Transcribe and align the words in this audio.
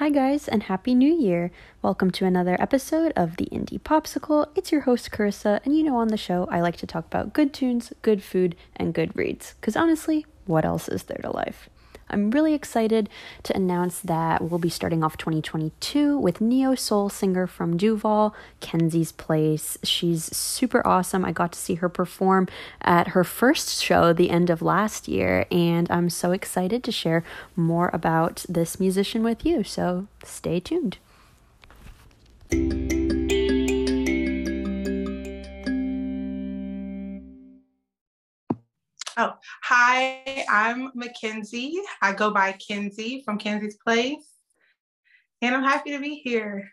Hi, 0.00 0.08
guys, 0.08 0.48
and 0.48 0.62
Happy 0.62 0.94
New 0.94 1.12
Year! 1.12 1.50
Welcome 1.82 2.10
to 2.12 2.24
another 2.24 2.56
episode 2.58 3.12
of 3.16 3.36
the 3.36 3.44
Indie 3.52 3.78
Popsicle. 3.78 4.46
It's 4.54 4.72
your 4.72 4.80
host, 4.80 5.10
Carissa, 5.10 5.60
and 5.62 5.76
you 5.76 5.82
know 5.82 5.96
on 5.96 6.08
the 6.08 6.16
show 6.16 6.48
I 6.50 6.62
like 6.62 6.76
to 6.76 6.86
talk 6.86 7.04
about 7.04 7.34
good 7.34 7.52
tunes, 7.52 7.92
good 8.00 8.22
food, 8.22 8.56
and 8.74 8.94
good 8.94 9.14
reads. 9.14 9.56
Because 9.60 9.76
honestly, 9.76 10.24
what 10.46 10.64
else 10.64 10.88
is 10.88 11.02
there 11.02 11.20
to 11.20 11.30
life? 11.30 11.68
I'm 12.10 12.30
really 12.30 12.54
excited 12.54 13.08
to 13.44 13.56
announce 13.56 14.00
that 14.00 14.42
we'll 14.42 14.58
be 14.58 14.68
starting 14.68 15.02
off 15.02 15.16
2022 15.16 16.18
with 16.18 16.40
neo 16.40 16.74
soul 16.74 17.08
singer 17.08 17.46
from 17.46 17.76
Duval, 17.76 18.34
Kenzie's 18.60 19.12
Place. 19.12 19.78
She's 19.82 20.24
super 20.36 20.86
awesome. 20.86 21.24
I 21.24 21.32
got 21.32 21.52
to 21.52 21.58
see 21.58 21.76
her 21.76 21.88
perform 21.88 22.48
at 22.82 23.08
her 23.08 23.24
first 23.24 23.82
show 23.82 24.12
the 24.12 24.30
end 24.30 24.50
of 24.50 24.62
last 24.62 25.08
year, 25.08 25.46
and 25.50 25.90
I'm 25.90 26.10
so 26.10 26.32
excited 26.32 26.84
to 26.84 26.92
share 26.92 27.24
more 27.56 27.90
about 27.92 28.44
this 28.48 28.80
musician 28.80 29.22
with 29.22 29.46
you. 29.46 29.64
So 29.64 30.06
stay 30.24 30.60
tuned. 30.60 30.98
Oh, 39.16 39.32
hi, 39.62 40.44
I'm 40.48 40.92
Mackenzie. 40.94 41.80
I 42.00 42.12
go 42.12 42.30
by 42.30 42.52
Kenzie 42.52 43.22
from 43.24 43.38
Kenzie's 43.38 43.76
Place, 43.76 44.38
and 45.42 45.54
I'm 45.54 45.64
happy 45.64 45.90
to 45.90 45.98
be 45.98 46.16
here. 46.16 46.70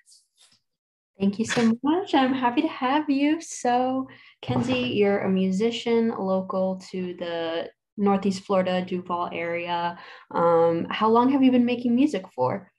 Thank 1.20 1.40
you 1.40 1.46
so 1.46 1.76
much. 1.82 2.14
I'm 2.14 2.34
happy 2.34 2.62
to 2.62 2.68
have 2.68 3.10
you. 3.10 3.42
So, 3.42 4.08
Kenzie, 4.44 4.80
you're 4.80 5.22
a 5.22 5.30
musician 5.30 6.10
local 6.10 6.80
to 6.92 7.16
the 7.18 7.72
Northeast 7.98 8.44
Florida, 8.44 8.86
Duval 8.86 9.30
area. 9.34 9.98
Um, 10.30 10.86
how 10.92 11.10
long 11.10 11.32
have 11.32 11.42
you 11.42 11.52
been 11.52 11.66
making 11.66 11.96
music 11.96 12.26
for? 12.36 12.72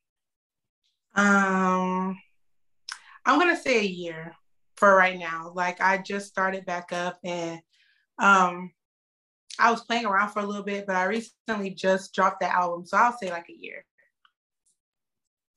Um, 1.16 2.16
I'm 3.27 3.38
gonna 3.41 3.56
say 3.56 3.80
a 3.80 3.82
year 3.82 4.36
for 4.77 4.94
right 4.94 5.19
now. 5.19 5.50
Like 5.52 5.80
I 5.80 5.98
just 5.98 6.28
started 6.28 6.64
back 6.64 6.92
up, 6.92 7.19
and 7.25 7.60
um, 8.20 8.70
I 9.58 9.70
was 9.70 9.84
playing 9.84 10.06
around 10.06 10.30
for 10.30 10.40
a 10.40 10.46
little 10.46 10.62
bit, 10.62 10.86
but 10.86 10.96
I 10.96 11.04
recently 11.04 11.70
just 11.70 12.14
dropped 12.14 12.40
the 12.40 12.52
album. 12.52 12.86
So 12.86 12.96
I'll 12.96 13.16
say 13.16 13.30
like 13.30 13.48
a 13.48 13.56
year. 13.56 13.84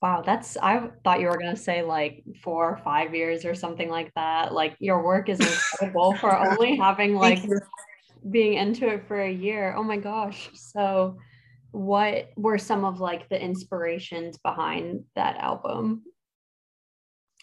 Wow, 0.02 0.24
that's 0.26 0.58
I 0.58 0.90
thought 1.04 1.20
you 1.20 1.28
were 1.28 1.38
gonna 1.38 1.56
say 1.56 1.84
like 1.84 2.24
four 2.44 2.72
or 2.72 2.78
five 2.78 3.14
years 3.14 3.46
or 3.46 3.54
something 3.54 3.90
like 3.90 4.12
that. 4.16 4.52
Like 4.52 4.76
your 4.80 5.04
work 5.04 5.30
is 5.30 5.40
incredible 5.40 6.16
for 6.20 6.36
only 6.36 6.76
having 6.76 7.16
like 7.16 7.44
being 8.30 8.56
into 8.56 8.88
it 8.88 9.08
for 9.08 9.22
a 9.22 9.32
year. 9.32 9.76
Oh 9.78 9.84
my 9.84 9.98
gosh. 9.98 10.50
So 10.56 11.18
what 11.72 12.30
were 12.36 12.58
some 12.58 12.84
of 12.84 13.00
like 13.00 13.30
the 13.30 13.40
inspirations 13.40 14.40
behind 14.40 15.04
that 15.16 15.38
album? 15.38 16.04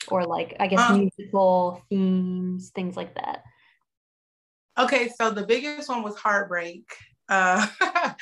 Or 0.09 0.25
like 0.25 0.57
I 0.59 0.67
guess 0.67 0.91
um, 0.91 0.99
musical 0.99 1.83
themes, 1.89 2.71
things 2.75 2.97
like 2.97 3.15
that. 3.15 3.45
Okay, 4.79 5.09
so 5.09 5.31
the 5.31 5.45
biggest 5.45 5.89
one 5.89 6.03
was 6.03 6.17
heartbreak. 6.17 6.85
Uh, 7.29 7.67
that 7.81 8.15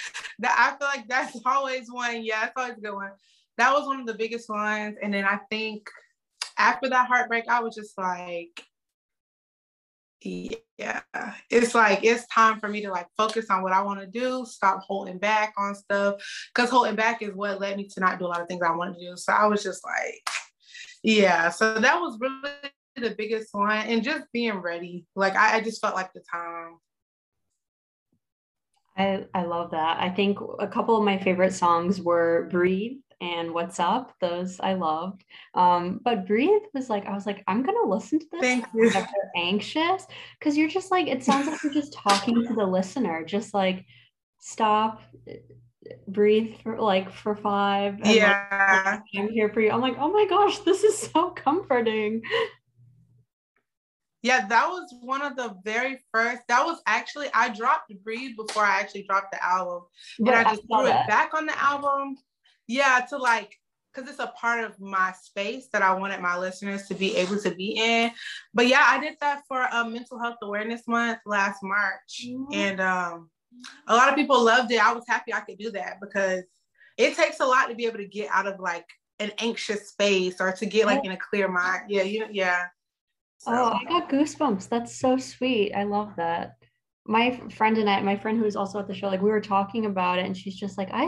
I 0.42 0.76
feel 0.78 0.88
like 0.88 1.08
that's 1.08 1.38
always 1.46 1.90
one. 1.90 2.24
Yeah, 2.24 2.40
that's 2.40 2.52
always 2.56 2.78
a 2.78 2.80
good 2.80 2.94
one. 2.94 3.12
That 3.58 3.72
was 3.74 3.86
one 3.86 4.00
of 4.00 4.06
the 4.06 4.14
biggest 4.14 4.48
ones. 4.48 4.96
And 5.02 5.12
then 5.12 5.24
I 5.24 5.38
think 5.50 5.88
after 6.58 6.88
that 6.88 7.08
heartbreak, 7.08 7.44
I 7.48 7.60
was 7.60 7.74
just 7.74 7.96
like, 7.98 8.62
yeah, 10.22 11.02
it's 11.50 11.74
like 11.74 12.00
it's 12.02 12.26
time 12.26 12.58
for 12.58 12.68
me 12.68 12.82
to 12.82 12.90
like 12.90 13.06
focus 13.16 13.46
on 13.50 13.62
what 13.62 13.72
I 13.72 13.82
want 13.82 14.00
to 14.00 14.06
do, 14.06 14.44
stop 14.46 14.80
holding 14.82 15.18
back 15.18 15.54
on 15.56 15.74
stuff. 15.74 16.16
Cause 16.54 16.70
holding 16.70 16.96
back 16.96 17.22
is 17.22 17.34
what 17.34 17.60
led 17.60 17.76
me 17.76 17.86
to 17.86 18.00
not 18.00 18.18
do 18.18 18.26
a 18.26 18.28
lot 18.28 18.40
of 18.40 18.48
things 18.48 18.62
I 18.62 18.74
want 18.74 18.94
to 18.94 19.00
do. 19.00 19.16
So 19.16 19.32
I 19.32 19.46
was 19.46 19.62
just 19.62 19.84
like, 19.84 20.28
yeah. 21.02 21.50
So 21.50 21.78
that 21.78 22.00
was 22.00 22.18
really 22.18 22.70
the 22.96 23.14
biggest 23.16 23.48
one 23.52 23.86
and 23.86 24.02
just 24.02 24.24
being 24.32 24.58
ready. 24.58 25.06
Like 25.14 25.36
I, 25.36 25.56
I 25.56 25.60
just 25.60 25.80
felt 25.80 25.94
like 25.94 26.12
the 26.12 26.22
time. 26.30 26.78
I, 28.96 29.26
I 29.34 29.44
love 29.44 29.72
that. 29.72 30.00
I 30.00 30.08
think 30.08 30.38
a 30.58 30.66
couple 30.66 30.96
of 30.96 31.04
my 31.04 31.18
favorite 31.18 31.52
songs 31.52 32.00
were 32.00 32.48
Breathe 32.50 32.98
and 33.20 33.52
What's 33.52 33.78
Up. 33.78 34.14
Those 34.20 34.58
I 34.60 34.72
loved. 34.74 35.24
Um, 35.54 36.00
but 36.02 36.26
Breathe 36.26 36.62
was 36.72 36.88
like, 36.88 37.06
I 37.06 37.12
was 37.12 37.26
like, 37.26 37.44
I'm 37.46 37.62
gonna 37.62 37.86
listen 37.86 38.18
to 38.18 38.26
this. 38.32 38.40
Thank 38.40 38.66
you. 38.74 38.90
Anxious. 39.36 40.06
Cause 40.40 40.56
you're 40.56 40.68
just 40.68 40.90
like, 40.90 41.08
it 41.08 41.22
sounds 41.22 41.46
like 41.46 41.62
you're 41.62 41.74
just 41.74 41.92
talking 41.92 42.46
to 42.46 42.54
the 42.54 42.64
listener, 42.64 43.22
just 43.24 43.52
like 43.52 43.84
stop, 44.38 45.02
breathe 46.08 46.54
for 46.62 46.80
like 46.80 47.12
for 47.12 47.36
five. 47.36 47.98
yeah. 48.04 48.82
Like, 48.86 49.02
I'm 49.22 49.30
here 49.30 49.50
for 49.50 49.60
you. 49.60 49.70
I'm 49.70 49.80
like, 49.80 49.96
oh 49.98 50.10
my 50.10 50.26
gosh, 50.26 50.58
this 50.60 50.84
is 50.84 50.96
so 50.98 51.30
comforting. 51.30 52.22
Yeah, 54.26 54.44
that 54.48 54.68
was 54.68 54.92
one 55.02 55.22
of 55.22 55.36
the 55.36 55.54
very 55.64 56.00
first. 56.12 56.42
That 56.48 56.66
was 56.66 56.80
actually 56.84 57.28
I 57.32 57.48
dropped 57.48 57.92
Breathe 58.02 58.34
before 58.36 58.64
I 58.64 58.80
actually 58.80 59.04
dropped 59.04 59.30
the 59.30 59.44
album, 59.44 59.82
and 60.18 60.30
I 60.30 60.42
just 60.42 60.62
I 60.72 60.76
threw 60.76 60.86
that. 60.86 61.04
it 61.04 61.08
back 61.08 61.32
on 61.32 61.46
the 61.46 61.56
album. 61.62 62.16
Yeah, 62.66 63.06
to 63.10 63.18
like 63.18 63.54
because 63.94 64.10
it's 64.10 64.18
a 64.18 64.32
part 64.36 64.64
of 64.64 64.80
my 64.80 65.12
space 65.22 65.68
that 65.72 65.82
I 65.82 65.94
wanted 65.94 66.20
my 66.20 66.36
listeners 66.36 66.88
to 66.88 66.94
be 66.94 67.14
able 67.14 67.38
to 67.38 67.54
be 67.54 67.76
in. 67.78 68.10
But 68.52 68.66
yeah, 68.66 68.84
I 68.84 68.98
did 68.98 69.14
that 69.20 69.42
for 69.46 69.62
a 69.62 69.72
um, 69.72 69.92
Mental 69.92 70.18
Health 70.18 70.38
Awareness 70.42 70.88
Month 70.88 71.20
last 71.24 71.60
March, 71.62 72.24
mm-hmm. 72.26 72.52
and 72.52 72.80
um, 72.80 73.30
a 73.86 73.94
lot 73.94 74.08
of 74.08 74.16
people 74.16 74.42
loved 74.42 74.72
it. 74.72 74.84
I 74.84 74.92
was 74.92 75.04
happy 75.06 75.32
I 75.32 75.40
could 75.42 75.58
do 75.58 75.70
that 75.70 75.98
because 76.00 76.42
it 76.98 77.14
takes 77.14 77.38
a 77.38 77.46
lot 77.46 77.68
to 77.68 77.76
be 77.76 77.86
able 77.86 77.98
to 77.98 78.08
get 78.08 78.28
out 78.32 78.48
of 78.48 78.58
like 78.58 78.86
an 79.20 79.30
anxious 79.38 79.90
space 79.90 80.40
or 80.40 80.50
to 80.50 80.66
get 80.66 80.86
like 80.86 81.04
in 81.04 81.12
a 81.12 81.16
clear 81.16 81.46
mind. 81.46 81.84
Yeah, 81.86 82.02
you 82.02 82.26
yeah. 82.32 82.66
So. 83.38 83.52
Oh, 83.52 83.78
I 83.80 83.84
got 83.84 84.10
goosebumps. 84.10 84.68
That's 84.68 84.98
so 84.98 85.16
sweet. 85.16 85.72
I 85.74 85.84
love 85.84 86.12
that. 86.16 86.56
My 87.06 87.40
friend 87.50 87.78
and 87.78 87.88
I, 87.88 88.00
my 88.00 88.16
friend 88.16 88.38
who's 88.38 88.56
also 88.56 88.80
at 88.80 88.88
the 88.88 88.94
show, 88.94 89.06
like 89.06 89.22
we 89.22 89.30
were 89.30 89.40
talking 89.40 89.86
about 89.86 90.18
it, 90.18 90.26
and 90.26 90.36
she's 90.36 90.56
just 90.56 90.76
like, 90.76 90.88
I, 90.92 91.04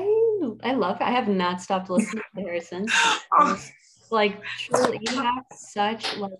I 0.62 0.74
love 0.74 0.96
it. 1.00 1.04
I 1.04 1.10
have 1.10 1.28
not 1.28 1.60
stopped 1.60 1.90
listening 1.90 2.22
to 2.36 2.42
her 2.42 2.60
since. 2.60 2.92
oh. 3.32 3.60
Like, 4.10 4.42
truly, 4.58 5.00
you 5.02 5.20
have 5.20 5.44
such 5.52 6.16
like 6.16 6.32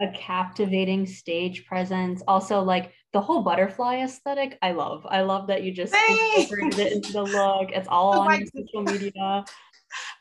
a 0.00 0.08
captivating 0.14 1.06
stage 1.06 1.66
presence. 1.66 2.22
Also, 2.28 2.62
like 2.62 2.92
the 3.12 3.20
whole 3.20 3.42
butterfly 3.42 3.96
aesthetic, 3.96 4.58
I 4.62 4.72
love. 4.72 5.04
I 5.08 5.22
love 5.22 5.48
that 5.48 5.64
you 5.64 5.72
just 5.72 5.94
incorporated 6.08 6.78
it 6.78 6.92
into 6.92 7.12
the 7.12 7.22
look. 7.24 7.70
It's 7.72 7.88
all 7.88 8.12
oh 8.18 8.20
on 8.20 8.26
like, 8.26 8.48
social 8.54 8.82
media. 8.82 9.44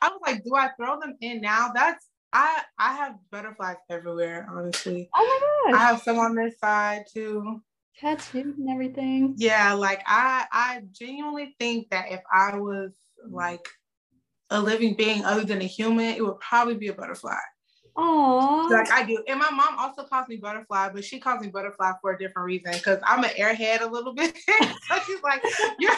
I 0.02 0.08
was 0.09 0.19
like, 0.25 0.44
do 0.44 0.56
I 0.56 0.69
throw 0.78 1.00
them 1.00 1.16
in 1.22 1.41
now? 1.41 1.72
That's 1.74 2.08
I 2.35 2.63
I 2.78 2.94
have 2.96 3.16
butterflies 3.31 3.78
everywhere, 3.90 4.46
honestly. 4.51 5.09
Oh 5.16 5.23
my 5.66 5.72
gosh. 5.72 5.79
I 5.79 5.85
have 5.85 6.01
some 6.01 6.19
on 6.19 6.35
this 6.35 6.59
side 6.59 7.06
too. 7.12 7.62
Tattooed 7.97 8.57
and 8.57 8.69
everything. 8.69 9.35
Yeah, 9.38 9.72
like 9.72 10.03
I 10.06 10.46
I 10.51 10.81
genuinely 10.91 11.56
think 11.59 11.90
that 11.91 12.12
if 12.12 12.19
I 12.31 12.57
was 12.57 12.91
like 13.29 13.66
a 14.50 14.62
living 14.62 14.96
being 14.96 15.23
other 15.23 15.46
than 15.46 15.62
a 15.62 15.66
human, 15.66 16.13
it 16.13 16.25
would 16.25 16.41
probably 16.41 16.75
be 16.75 16.90
a 16.90 16.94
butterfly. 16.94 17.38
Oh, 17.96 18.67
like 18.69 18.91
I 18.91 19.06
do. 19.06 19.23
And 19.29 19.40
my 19.40 19.50
mom 19.52 19.79
also 19.79 20.03
calls 20.03 20.28
me 20.28 20.35
butterfly, 20.35 20.90
but 20.90 21.06
she 21.06 21.19
calls 21.22 21.40
me 21.40 21.47
butterfly 21.47 21.94
for 22.02 22.12
a 22.12 22.19
different 22.19 22.47
reason 22.47 22.73
because 22.73 23.00
I'm 23.06 23.23
an 23.23 23.29
airhead 23.40 23.79
a 23.79 23.88
little 23.88 24.13
bit. 24.13 24.38
so 24.90 25.00
she's 25.07 25.23
like, 25.23 25.41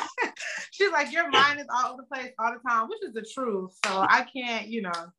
she's 0.72 0.92
like, 0.92 1.12
your 1.12 1.32
mind 1.32 1.60
is 1.60 1.66
all 1.74 1.94
over 1.94 2.04
the 2.04 2.16
place 2.16 2.32
all 2.38 2.54
the 2.54 2.60
time, 2.70 2.90
which 2.90 3.02
is 3.02 3.14
the 3.16 3.26
truth. 3.34 3.72
So 3.84 4.06
I 4.08 4.28
can't, 4.32 4.68
you 4.68 4.84
know, 4.84 5.12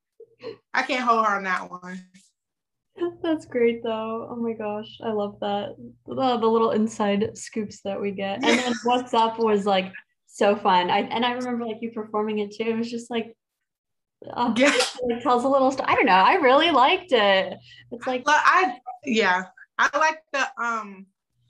I 0.75 0.83
can't 0.83 1.05
hold 1.05 1.27
her 1.27 1.37
on 1.37 1.45
that 1.45 1.71
one. 1.71 2.01
That's 3.23 3.47
great 3.47 3.83
though. 3.83 4.29
Oh 4.31 4.37
my 4.37 4.53
gosh, 4.53 4.99
I 5.03 5.13
love 5.13 5.39
that. 5.41 5.77
The, 6.07 6.15
the 6.15 6.47
little 6.47 6.73
inside 6.73 7.37
scoops 7.37 7.81
that 7.83 8.01
we 8.01 8.11
get. 8.11 8.45
And 8.45 8.59
then 8.59 8.75
what's 8.85 9.15
up 9.15 9.39
was 9.39 9.67
like 9.67 9.93
so 10.27 10.57
fun. 10.57 10.91
I 10.91 11.01
and 11.01 11.25
I 11.25 11.33
remember 11.33 11.67
like 11.67 11.79
you 11.81 11.91
performing 11.91 12.39
it 12.39 12.55
too. 12.55 12.65
It 12.65 12.77
was 12.77 12.91
just 12.91 13.11
like 13.11 13.37
uh, 14.33 14.53
yeah. 14.57 14.73
it 14.75 15.23
tells 15.23 15.45
a 15.45 15.49
little 15.49 15.71
story. 15.71 15.89
I 15.89 15.95
don't 15.95 16.07
know. 16.07 16.13
I 16.13 16.35
really 16.35 16.71
liked 16.71 17.13
it. 17.13 17.59
It's 17.93 18.07
like 18.07 18.27
well, 18.27 18.41
I 18.45 18.79
yeah. 19.05 19.45
I 19.79 19.97
like 19.97 20.21
the 20.33 20.47
um 20.63 21.07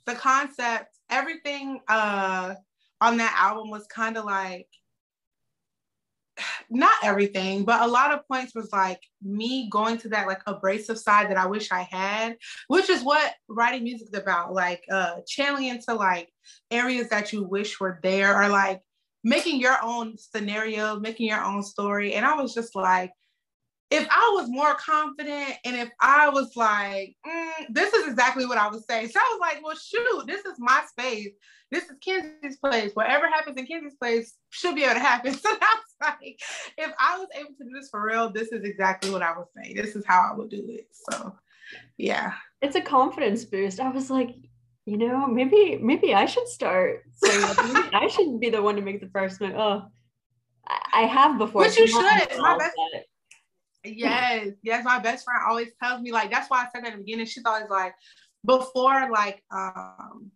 the 0.06 0.14
concept. 0.14 0.98
Everything 1.10 1.80
uh 1.88 2.54
on 3.00 3.16
that 3.18 3.34
album 3.38 3.70
was 3.70 3.86
kind 3.86 4.16
of 4.16 4.24
like 4.24 4.68
not 6.70 6.92
everything, 7.02 7.64
but 7.64 7.82
a 7.82 7.86
lot 7.86 8.12
of 8.12 8.26
points 8.28 8.54
was 8.54 8.70
like 8.72 9.00
me 9.22 9.68
going 9.70 9.98
to 9.98 10.08
that 10.10 10.26
like 10.26 10.40
abrasive 10.46 10.98
side 10.98 11.30
that 11.30 11.38
I 11.38 11.46
wish 11.46 11.70
I 11.72 11.82
had, 11.90 12.36
which 12.68 12.90
is 12.90 13.02
what 13.02 13.34
writing 13.48 13.84
music 13.84 14.08
is 14.12 14.18
about, 14.18 14.52
like 14.52 14.84
uh 14.90 15.16
channeling 15.26 15.66
into 15.68 15.94
like 15.94 16.28
areas 16.70 17.08
that 17.08 17.32
you 17.32 17.44
wish 17.44 17.80
were 17.80 18.00
there 18.02 18.40
or 18.40 18.48
like 18.48 18.80
making 19.24 19.60
your 19.60 19.76
own 19.82 20.16
scenario, 20.16 20.98
making 20.98 21.28
your 21.28 21.42
own 21.42 21.62
story. 21.62 22.14
And 22.14 22.24
I 22.24 22.34
was 22.40 22.54
just 22.54 22.74
like, 22.74 23.12
if 23.90 24.06
I 24.10 24.32
was 24.34 24.48
more 24.50 24.74
confident 24.74 25.54
and 25.64 25.76
if 25.76 25.88
I 26.00 26.28
was 26.28 26.54
like, 26.56 27.16
mm, 27.26 27.66
this 27.70 27.92
is 27.94 28.08
exactly 28.08 28.44
what 28.44 28.58
I 28.58 28.68
would 28.68 28.84
say. 28.84 29.06
So 29.06 29.18
I 29.18 29.38
was 29.38 29.40
like, 29.40 29.64
well, 29.64 29.76
shoot, 29.76 30.26
this 30.26 30.44
is 30.44 30.58
my 30.58 30.82
space. 30.88 31.30
This 31.70 31.84
is 31.84 31.96
Kenzie's 32.00 32.58
place. 32.58 32.92
Whatever 32.94 33.26
happens 33.26 33.56
in 33.56 33.66
Kenzie's 33.66 33.96
place 33.96 34.34
should 34.50 34.74
be 34.74 34.84
able 34.84 34.94
to 34.94 35.00
happen. 35.00 35.34
So 35.42 35.48
that's 35.58 35.94
like, 36.20 36.38
if 36.76 36.92
I 36.98 37.18
was 37.18 37.28
able 37.34 37.54
to 37.58 37.64
do 37.64 37.70
this 37.74 37.88
for 37.90 38.04
real, 38.04 38.30
this 38.30 38.52
is 38.52 38.64
exactly 38.64 39.10
what 39.10 39.22
I 39.22 39.36
would 39.36 39.48
say. 39.56 39.72
This 39.72 39.96
is 39.96 40.04
how 40.06 40.30
I 40.30 40.36
would 40.36 40.50
do 40.50 40.64
it. 40.68 40.88
So 41.10 41.34
yeah. 41.96 42.34
It's 42.60 42.76
a 42.76 42.80
confidence 42.80 43.44
boost. 43.44 43.80
I 43.80 43.90
was 43.90 44.10
like, 44.10 44.34
you 44.84 44.96
know, 44.96 45.26
maybe 45.26 45.78
maybe 45.80 46.14
I 46.14 46.26
should 46.26 46.48
start. 46.48 47.02
So 47.16 47.28
I 47.30 48.08
should 48.08 48.40
be 48.40 48.50
the 48.50 48.62
one 48.62 48.76
to 48.76 48.82
make 48.82 49.00
the 49.00 49.08
first 49.08 49.40
move. 49.40 49.54
Oh, 49.54 49.82
I 50.66 51.02
have 51.02 51.38
before. 51.38 51.64
But 51.64 51.76
you 51.76 51.86
should. 51.86 52.38
My 52.38 52.56
best, 52.58 52.74
yes, 53.84 54.48
yes. 54.62 54.84
My 54.84 54.98
best 54.98 55.24
friend 55.24 55.40
always 55.48 55.68
tells 55.82 56.00
me 56.00 56.12
like 56.12 56.30
that's 56.30 56.50
why 56.50 56.62
I 56.62 56.68
said 56.72 56.84
that 56.84 56.92
in 56.92 56.98
the 56.98 57.04
beginning. 57.04 57.26
She's 57.26 57.44
always 57.44 57.68
like, 57.70 57.94
before 58.44 59.10
like 59.10 59.42
um 59.50 60.30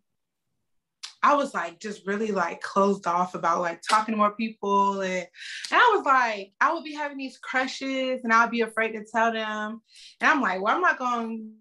I 1.25 1.35
was 1.35 1.55
like 1.55 1.79
just 1.79 2.05
really 2.05 2.33
like 2.33 2.61
closed 2.61 3.07
off 3.07 3.37
about 3.37 3.61
like 3.61 3.81
talking 3.89 4.13
to 4.13 4.19
more 4.19 4.35
people 4.35 5.01
and, 5.03 5.27
and 5.71 5.81
I 5.81 5.93
was 5.95 6.05
like 6.05 6.53
I 6.61 6.73
would 6.73 6.83
be 6.83 6.95
having 6.95 7.17
these 7.17 7.39
crushes 7.39 8.23
and 8.25 8.33
I'd 8.33 8.51
be 8.51 8.63
afraid 8.63 8.93
to 8.93 9.05
tell 9.05 9.33
them 9.33 9.83
and 10.21 10.31
I'm 10.31 10.41
like 10.41 10.61
well 10.61 10.75
I'm 10.75 10.83
not 10.83 10.99
going 10.99 11.53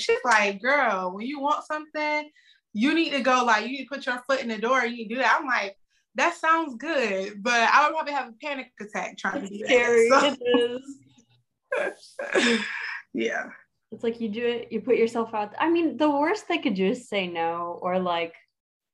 she's 0.00 0.18
like, 0.24 0.60
girl, 0.60 1.12
when 1.14 1.26
you 1.26 1.40
want 1.40 1.64
something, 1.64 2.30
you 2.72 2.94
need 2.94 3.10
to 3.10 3.20
go 3.20 3.44
like 3.44 3.64
you 3.64 3.72
need 3.72 3.84
to 3.84 3.88
put 3.88 4.06
your 4.06 4.22
foot 4.28 4.40
in 4.40 4.48
the 4.48 4.58
door. 4.58 4.84
You 4.84 5.04
can 5.04 5.16
do 5.16 5.22
that. 5.22 5.38
I'm 5.38 5.46
like, 5.46 5.76
that 6.16 6.34
sounds 6.36 6.74
good, 6.76 7.42
but 7.42 7.68
I 7.72 7.84
would 7.84 7.94
probably 7.94 8.12
have 8.12 8.28
a 8.28 8.34
panic 8.42 8.72
attack 8.80 9.16
trying 9.18 9.42
it's 9.42 9.50
to 9.50 9.58
do 9.58 9.64
scary. 9.64 10.08
that. 10.10 10.38
So. 10.38 10.44
It 11.78 11.90
is. 12.50 12.60
yeah. 13.14 13.46
It's 13.92 14.04
like 14.04 14.20
you 14.20 14.28
do 14.28 14.46
it, 14.46 14.68
you 14.70 14.80
put 14.80 14.96
yourself 14.96 15.34
out. 15.34 15.54
I 15.58 15.68
mean, 15.68 15.96
the 15.96 16.10
worst 16.10 16.46
they 16.48 16.58
could 16.58 16.74
do 16.74 16.86
is 16.86 17.08
say 17.08 17.26
no 17.26 17.78
or 17.82 17.98
like, 17.98 18.34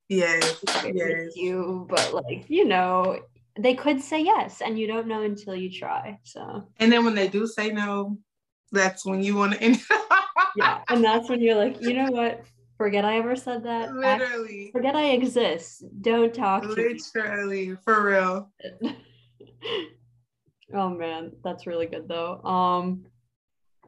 yes, 0.08 0.64
yes. 0.84 1.36
you, 1.36 1.86
but 1.88 2.14
like 2.14 2.46
you 2.48 2.64
know, 2.64 3.20
they 3.58 3.74
could 3.74 4.00
say 4.00 4.22
yes, 4.22 4.62
and 4.62 4.78
you 4.78 4.86
don't 4.86 5.06
know 5.06 5.22
until 5.22 5.54
you 5.54 5.70
try. 5.70 6.18
So. 6.24 6.68
And 6.78 6.90
then 6.90 7.04
when 7.04 7.14
they 7.14 7.28
do 7.28 7.46
say 7.46 7.70
no, 7.70 8.18
that's 8.72 9.04
when 9.04 9.22
you 9.22 9.34
want 9.34 9.52
to 9.52 9.62
end 9.62 9.80
yeah 10.56 10.80
and 10.88 11.04
that's 11.04 11.28
when 11.28 11.40
you're 11.40 11.54
like 11.56 11.80
you 11.80 11.94
know 11.94 12.10
what 12.10 12.42
forget 12.76 13.04
i 13.04 13.18
ever 13.18 13.36
said 13.36 13.64
that. 13.64 13.94
Literally. 13.94 14.70
forget 14.72 14.94
i 14.94 15.10
exist. 15.10 15.84
Don't 16.00 16.34
talk 16.34 16.62
to 16.62 16.68
me. 16.68 16.98
literally 17.14 17.76
for 17.84 18.04
real. 18.04 18.50
Oh 20.74 20.88
man 20.88 21.30
that's 21.44 21.66
really 21.66 21.86
good 21.86 22.08
though. 22.08 22.42
Um 22.42 23.06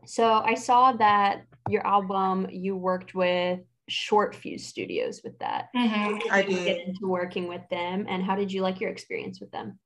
so 0.06 0.24
i 0.32 0.54
saw 0.54 0.92
that 0.92 1.42
your 1.68 1.84
album 1.86 2.46
you 2.50 2.76
worked 2.76 3.14
with 3.14 3.60
short 3.88 4.34
fuse 4.34 4.66
studios 4.66 5.22
with 5.24 5.38
that. 5.40 5.70
Mm-hmm, 5.76 6.32
i 6.32 6.42
did 6.42 6.64
get 6.64 6.86
into 6.86 7.08
working 7.08 7.48
with 7.48 7.62
them 7.68 8.06
and 8.08 8.22
how 8.22 8.36
did 8.36 8.52
you 8.52 8.62
like 8.62 8.80
your 8.80 8.90
experience 8.90 9.40
with 9.40 9.50
them? 9.50 9.78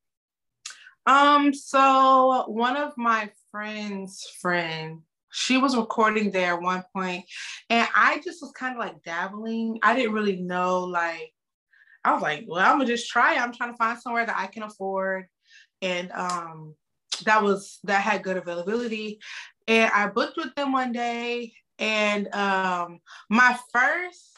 Um 1.07 1.55
so 1.55 2.45
one 2.49 2.77
of 2.77 2.93
my 2.99 3.31
friends 3.51 4.31
friend 4.41 5.01
she 5.33 5.59
was 5.59 5.77
recording 5.77 6.31
there 6.31 6.55
at 6.55 6.63
one 6.63 6.85
point 6.95 7.25
and 7.71 7.89
i 7.95 8.21
just 8.25 8.43
was 8.43 8.53
kind 8.53 8.75
of 8.75 8.81
like 8.81 9.03
dabbling 9.03 9.79
i 9.83 9.95
didn't 9.95 10.13
really 10.13 10.37
know 10.37 10.85
like 10.85 11.33
i 12.05 12.13
was 12.13 12.23
like 12.23 12.45
well 12.47 12.65
i'm 12.65 12.79
gonna 12.79 12.87
just 12.87 13.11
try 13.11 13.35
it. 13.35 13.41
i'm 13.41 13.53
trying 13.53 13.73
to 13.73 13.77
find 13.77 13.99
somewhere 13.99 14.27
that 14.27 14.39
i 14.39 14.47
can 14.47 14.63
afford 14.63 15.27
and 15.81 16.13
um 16.13 16.75
that 17.25 17.43
was 17.43 17.79
that 17.85 18.03
had 18.03 18.23
good 18.23 18.37
availability 18.37 19.19
and 19.69 19.91
i 19.95 20.07
booked 20.07 20.37
with 20.37 20.55
them 20.55 20.73
one 20.73 20.93
day 20.93 21.53
and 21.79 22.33
um 22.35 22.99
my 23.31 23.59
first 23.73 24.33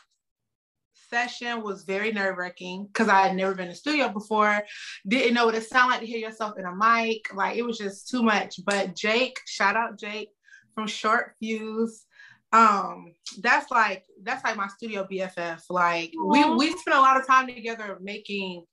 session 1.11 1.63
was 1.63 1.85
very 1.85 2.11
nerve-wracking 2.11 2.87
because 2.87 3.09
I 3.09 3.29
had 3.29 3.37
never 3.37 3.55
been 3.55 3.67
in 3.67 3.71
the 3.71 3.77
studio 3.77 4.09
before, 4.09 4.65
didn't 5.07 5.35
know 5.35 5.47
what 5.47 5.55
it 5.55 5.63
sounded 5.63 5.93
like 5.93 6.01
to 6.01 6.07
hear 6.07 6.19
yourself 6.19 6.59
in 6.59 6.65
a 6.65 6.75
mic. 6.75 7.33
Like 7.33 7.57
it 7.57 7.63
was 7.63 7.79
just 7.79 8.09
too 8.09 8.23
much. 8.23 8.59
But 8.65 8.97
Jake, 8.97 9.39
shout 9.47 9.77
out 9.77 9.99
Jake, 9.99 10.31
from 10.75 10.87
Short 10.87 11.35
Fuse. 11.39 12.05
Um, 12.53 13.15
that's 13.41 13.71
like 13.71 14.05
that's 14.23 14.45
like 14.45 14.57
my 14.57 14.69
studio 14.69 15.07
BFF. 15.11 15.63
Like 15.71 16.13
Aww. 16.13 16.31
we 16.31 16.57
we 16.57 16.79
spent 16.79 16.97
a 16.97 17.01
lot 17.01 17.19
of 17.19 17.27
time 17.27 17.47
together 17.47 17.99
making 18.01 18.65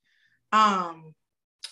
um 0.51 1.13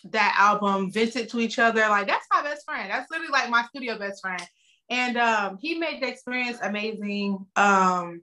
that 0.06 0.36
album, 0.40 0.92
Vincent 0.92 1.30
to 1.32 1.40
each 1.40 1.60
other. 1.60 1.82
Like 1.82 2.08
that's 2.08 2.28
my 2.32 2.42
best 2.42 2.66
friend. 2.66 2.90
That's 2.90 3.10
literally 3.12 3.32
like 3.32 3.50
my 3.50 3.64
studio 3.66 3.98
best 3.98 4.22
friend. 4.22 4.42
And 4.90 5.18
um, 5.18 5.58
he 5.62 5.78
made 5.78 6.02
the 6.02 6.08
experience 6.08 6.58
amazing. 6.64 7.46
Um, 7.56 8.22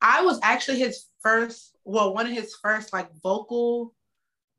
I 0.00 0.22
was 0.22 0.38
actually 0.42 0.78
his 0.78 1.06
first, 1.20 1.76
well, 1.84 2.14
one 2.14 2.26
of 2.26 2.32
his 2.32 2.54
first 2.62 2.92
like 2.92 3.10
vocal 3.22 3.94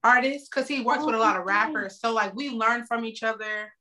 artists 0.04 0.48
because 0.48 0.68
he 0.68 0.82
works 0.82 1.02
oh, 1.02 1.08
with 1.08 1.16
a 1.16 1.20
lot 1.20 1.38
of 1.38 1.46
rappers. 1.46 2.00
So 2.00 2.14
like 2.14 2.36
we 2.36 2.50
learned 2.52 2.88
from 2.88 3.06
each 3.06 3.24
other. 3.24 3.72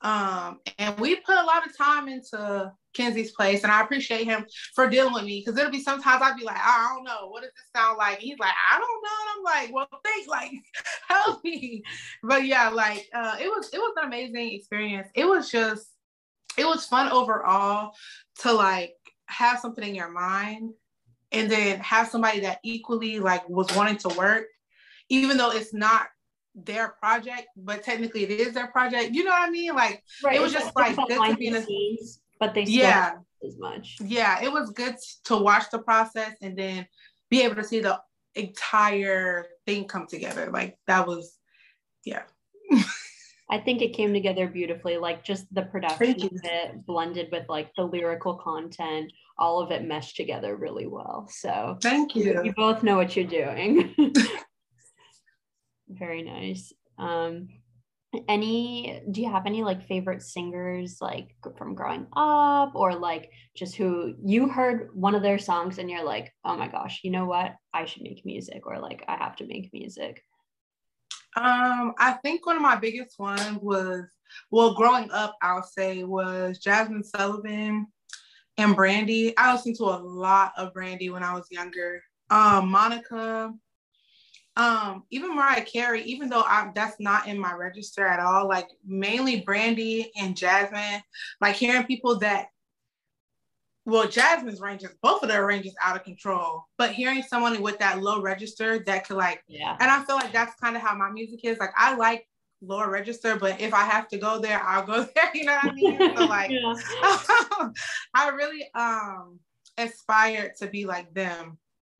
Um, 0.00 0.60
and 0.78 0.98
we 1.00 1.16
put 1.16 1.36
a 1.36 1.44
lot 1.44 1.66
of 1.66 1.76
time 1.76 2.08
into 2.08 2.72
Kenzie's 2.94 3.32
place, 3.32 3.62
and 3.62 3.72
I 3.72 3.82
appreciate 3.82 4.24
him 4.24 4.46
for 4.74 4.88
dealing 4.88 5.12
with 5.12 5.24
me 5.24 5.42
because 5.44 5.58
it'll 5.58 5.72
be 5.72 5.82
sometimes 5.82 6.22
I'd 6.22 6.36
be 6.36 6.44
like, 6.44 6.58
I 6.58 6.92
don't 6.94 7.04
know, 7.04 7.28
what 7.28 7.42
does 7.42 7.50
this 7.56 7.70
sound 7.74 7.98
like? 7.98 8.18
he's 8.18 8.38
like, 8.38 8.54
I 8.70 8.78
don't 8.78 9.02
know, 9.02 9.10
and 9.20 9.30
I'm 9.36 9.44
like, 9.44 9.74
well, 9.74 10.00
thanks, 10.04 10.28
like, 10.28 10.52
help 11.08 11.42
me. 11.44 11.82
But 12.22 12.44
yeah, 12.46 12.68
like, 12.68 13.08
uh, 13.12 13.36
it 13.40 13.48
was 13.48 13.70
it 13.72 13.78
was 13.78 13.94
an 13.96 14.06
amazing 14.06 14.52
experience. 14.54 15.08
It 15.14 15.24
was 15.24 15.50
just, 15.50 15.88
it 16.56 16.64
was 16.64 16.86
fun 16.86 17.10
overall 17.10 17.92
to 18.40 18.52
like 18.52 18.94
have 19.26 19.58
something 19.58 19.86
in 19.86 19.94
your 19.94 20.10
mind, 20.10 20.70
and 21.32 21.50
then 21.50 21.80
have 21.80 22.08
somebody 22.08 22.40
that 22.40 22.58
equally 22.62 23.18
like 23.18 23.48
was 23.48 23.74
wanting 23.74 23.98
to 23.98 24.08
work, 24.10 24.46
even 25.08 25.36
though 25.36 25.50
it's 25.50 25.74
not 25.74 26.06
their 26.54 26.88
project, 27.00 27.48
but 27.56 27.82
technically 27.82 28.24
it 28.24 28.30
is 28.30 28.52
their 28.52 28.68
project. 28.68 29.14
You 29.14 29.24
know 29.24 29.30
what 29.30 29.48
I 29.48 29.50
mean? 29.50 29.74
Like 29.74 30.02
right. 30.24 30.36
it 30.36 30.40
was 30.40 30.52
just 30.52 30.74
like 30.74 30.96
good 30.96 31.08
to 31.08 31.36
be 31.36 31.46
in 31.46 31.56
a 31.56 31.62
scenes, 31.62 32.20
but 32.40 32.54
they 32.54 32.64
yeah 32.64 33.12
as 33.46 33.58
much. 33.58 33.98
Yeah, 34.00 34.42
it 34.42 34.52
was 34.52 34.70
good 34.70 34.96
to 35.24 35.36
watch 35.36 35.70
the 35.70 35.78
process 35.78 36.34
and 36.42 36.56
then 36.56 36.86
be 37.30 37.42
able 37.42 37.56
to 37.56 37.64
see 37.64 37.80
the 37.80 38.00
entire 38.34 39.46
thing 39.66 39.86
come 39.86 40.06
together. 40.06 40.50
Like 40.52 40.76
that 40.86 41.06
was, 41.06 41.36
yeah. 42.04 42.22
I 43.50 43.58
think 43.58 43.80
it 43.80 43.94
came 43.94 44.12
together 44.12 44.46
beautifully, 44.46 44.98
like 44.98 45.24
just 45.24 45.52
the 45.54 45.62
production 45.62 46.10
of 46.22 46.30
it 46.44 46.86
blended 46.86 47.28
with 47.32 47.48
like 47.48 47.70
the 47.76 47.84
lyrical 47.84 48.34
content, 48.34 49.10
all 49.38 49.60
of 49.60 49.70
it 49.70 49.84
meshed 49.84 50.16
together 50.16 50.54
really 50.54 50.86
well. 50.86 51.26
So 51.30 51.78
thank 51.80 52.14
you. 52.14 52.42
You 52.44 52.52
both 52.52 52.82
know 52.82 52.96
what 52.96 53.16
you're 53.16 53.24
doing. 53.24 53.94
Very 55.88 56.22
nice. 56.22 56.72
Um, 56.98 57.48
any 58.26 59.02
do 59.10 59.20
you 59.20 59.30
have 59.30 59.46
any 59.46 59.62
like 59.62 59.86
favorite 59.86 60.22
singers 60.22 60.96
like 61.00 61.34
from 61.58 61.74
growing 61.74 62.06
up 62.16 62.72
or 62.74 62.94
like 62.94 63.30
just 63.54 63.76
who 63.76 64.14
you 64.24 64.48
heard 64.48 64.88
one 64.94 65.14
of 65.14 65.22
their 65.22 65.38
songs 65.38 65.78
and 65.78 65.90
you're 65.90 66.04
like 66.04 66.32
oh 66.44 66.56
my 66.56 66.68
gosh 66.68 67.00
you 67.04 67.10
know 67.10 67.26
what? 67.26 67.54
I 67.74 67.84
should 67.84 68.02
make 68.02 68.24
music 68.24 68.66
or 68.66 68.78
like 68.78 69.04
i 69.08 69.16
have 69.16 69.36
to 69.36 69.46
make 69.46 69.70
music 69.72 70.22
um 71.36 71.92
i 71.98 72.12
think 72.22 72.46
one 72.46 72.56
of 72.56 72.62
my 72.62 72.76
biggest 72.76 73.18
ones 73.18 73.58
was 73.60 74.04
well 74.50 74.74
growing 74.74 75.10
up 75.12 75.36
i'll 75.42 75.62
say 75.62 76.02
was 76.02 76.58
jazmine 76.58 77.04
sullivan 77.04 77.86
and 78.56 78.74
brandy 78.74 79.36
i 79.36 79.52
listened 79.52 79.76
to 79.76 79.84
a 79.84 80.02
lot 80.02 80.52
of 80.56 80.72
brandy 80.72 81.10
when 81.10 81.22
i 81.22 81.34
was 81.34 81.46
younger. 81.50 82.02
Um 82.30 82.70
monica 82.70 83.52
um, 84.58 85.04
even 85.10 85.36
Mariah 85.36 85.64
Carey, 85.64 86.02
even 86.02 86.28
though 86.28 86.42
I'm 86.44 86.72
that's 86.74 86.98
not 86.98 87.28
in 87.28 87.38
my 87.38 87.52
register 87.52 88.04
at 88.04 88.18
all, 88.18 88.48
like 88.48 88.68
mainly 88.84 89.40
Brandy 89.40 90.10
and 90.18 90.34
Jazmine, 90.34 91.00
like 91.40 91.54
hearing 91.54 91.84
people 91.84 92.18
that 92.18 92.48
well, 93.86 94.06
Jazmine's 94.06 94.60
ranges, 94.60 94.90
both 95.00 95.22
of 95.22 95.30
their 95.30 95.46
ranges 95.46 95.74
out 95.82 95.96
of 95.96 96.04
control. 96.04 96.66
But 96.76 96.92
hearing 96.92 97.22
someone 97.22 97.62
with 97.62 97.78
that 97.78 98.02
low 98.02 98.20
register 98.20 98.80
that 98.80 99.08
could 99.08 99.16
like, 99.16 99.42
yeah. 99.48 99.78
And 99.80 99.90
I 99.90 100.04
feel 100.04 100.16
like 100.16 100.30
that's 100.30 100.54
kind 100.60 100.76
of 100.76 100.82
how 100.82 100.94
my 100.94 101.10
music 101.10 101.40
is. 101.44 101.58
Like 101.58 101.72
I 101.74 101.96
like 101.96 102.28
lower 102.60 102.90
register, 102.90 103.36
but 103.36 103.60
if 103.60 103.72
I 103.72 103.84
have 103.84 104.08
to 104.08 104.18
go 104.18 104.40
there, 104.40 104.60
I'll 104.62 104.84
go 104.84 105.04
there. 105.14 105.30
You 105.32 105.44
know 105.44 105.56
what 105.62 105.72
I 105.72 105.74
mean? 105.74 106.16
So 106.16 106.24
like, 106.26 106.50
I 108.14 108.28
really 108.30 108.68
um 108.74 109.38
aspired 109.78 110.56
to 110.58 110.66
be 110.66 110.84
like 110.84 111.14
them 111.14 111.56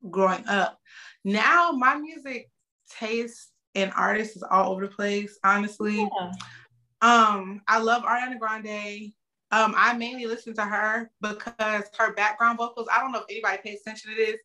growing 0.09 0.45
up. 0.47 0.79
Now 1.23 1.71
my 1.71 1.95
music 1.95 2.49
taste 2.89 3.51
and 3.75 3.91
artists 3.95 4.35
is 4.35 4.43
all 4.43 4.71
over 4.71 4.87
the 4.87 4.93
place, 4.93 5.37
honestly. 5.43 5.97
Yeah. 5.97 6.31
Um, 7.01 7.61
I 7.67 7.79
love 7.79 8.03
Ariana 8.03 8.39
Grande. 8.39 9.13
Um, 9.51 9.73
I 9.75 9.93
mainly 9.97 10.25
listen 10.25 10.53
to 10.55 10.65
her 10.65 11.09
because 11.21 11.83
her 11.97 12.13
background 12.13 12.57
vocals, 12.57 12.87
I 12.91 12.99
don't 12.99 13.11
know 13.11 13.19
if 13.19 13.25
anybody 13.29 13.57
pays 13.63 13.81
attention 13.81 14.11
to 14.11 14.15
this, 14.15 14.37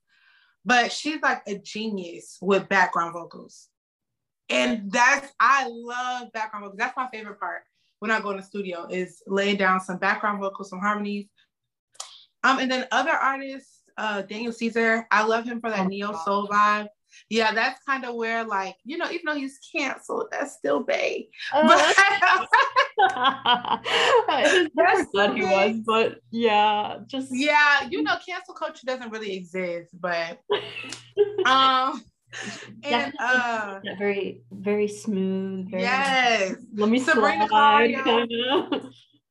but 0.64 0.90
she's 0.90 1.20
like 1.20 1.42
a 1.46 1.58
genius 1.58 2.38
with 2.40 2.68
background 2.68 3.12
vocals. 3.12 3.68
And 4.49 4.90
that's 4.90 5.32
I 5.40 5.66
love 5.68 6.32
background 6.32 6.64
vocals. 6.64 6.78
That's 6.78 6.96
my 6.96 7.08
favorite 7.12 7.40
part. 7.40 7.62
when 7.99 8.11
I 8.11 8.20
go 8.20 8.30
in 8.30 8.37
the 8.37 8.42
studio 8.42 8.87
is 8.90 9.23
laying 9.26 9.56
down 9.56 9.80
some 9.80 9.99
background 9.99 10.40
vocals, 10.40 10.70
some 10.70 10.80
harmonies. 10.80 11.26
Um, 12.42 12.58
and 12.58 12.70
then 12.70 12.87
other 12.92 13.12
artists, 13.12 13.73
uh, 13.96 14.22
Daniel 14.22 14.52
Caesar, 14.52 15.06
I 15.10 15.24
love 15.24 15.44
him 15.44 15.60
for 15.60 15.70
that 15.70 15.80
oh, 15.80 15.88
neo 15.88 16.12
soul 16.24 16.48
vibe. 16.48 16.88
Yeah, 17.30 17.52
that's 17.52 17.80
kind 17.84 18.04
of 18.04 18.16
where 18.16 18.44
like, 18.44 18.76
you 18.84 18.98
know, 18.98 19.06
even 19.06 19.22
though 19.26 19.34
he's 19.34 19.58
canceled, 19.74 20.28
that's 20.32 20.54
still 20.54 20.82
Bay. 20.82 21.28
Uh, 21.52 21.68
but 21.68 21.94
that's 22.20 22.50
that 25.14 25.32
he 25.34 25.42
was, 25.42 25.76
but 25.86 26.20
yeah, 26.30 26.98
just 27.06 27.28
yeah, 27.32 27.88
you 27.88 28.02
know, 28.02 28.14
cancel 28.26 28.54
culture 28.54 28.86
doesn't 28.86 29.10
really 29.10 29.34
exist, 29.34 29.90
but 30.00 30.40
um 31.46 32.02
and 32.82 33.12
uh 33.20 33.78
very 33.96 34.42
very 34.50 34.88
smooth 34.88 35.70
very 35.70 35.82
yes. 35.82 36.54
Let 36.74 36.88
me 36.88 36.98
Sabrina 36.98 37.46
slide, 37.48 37.94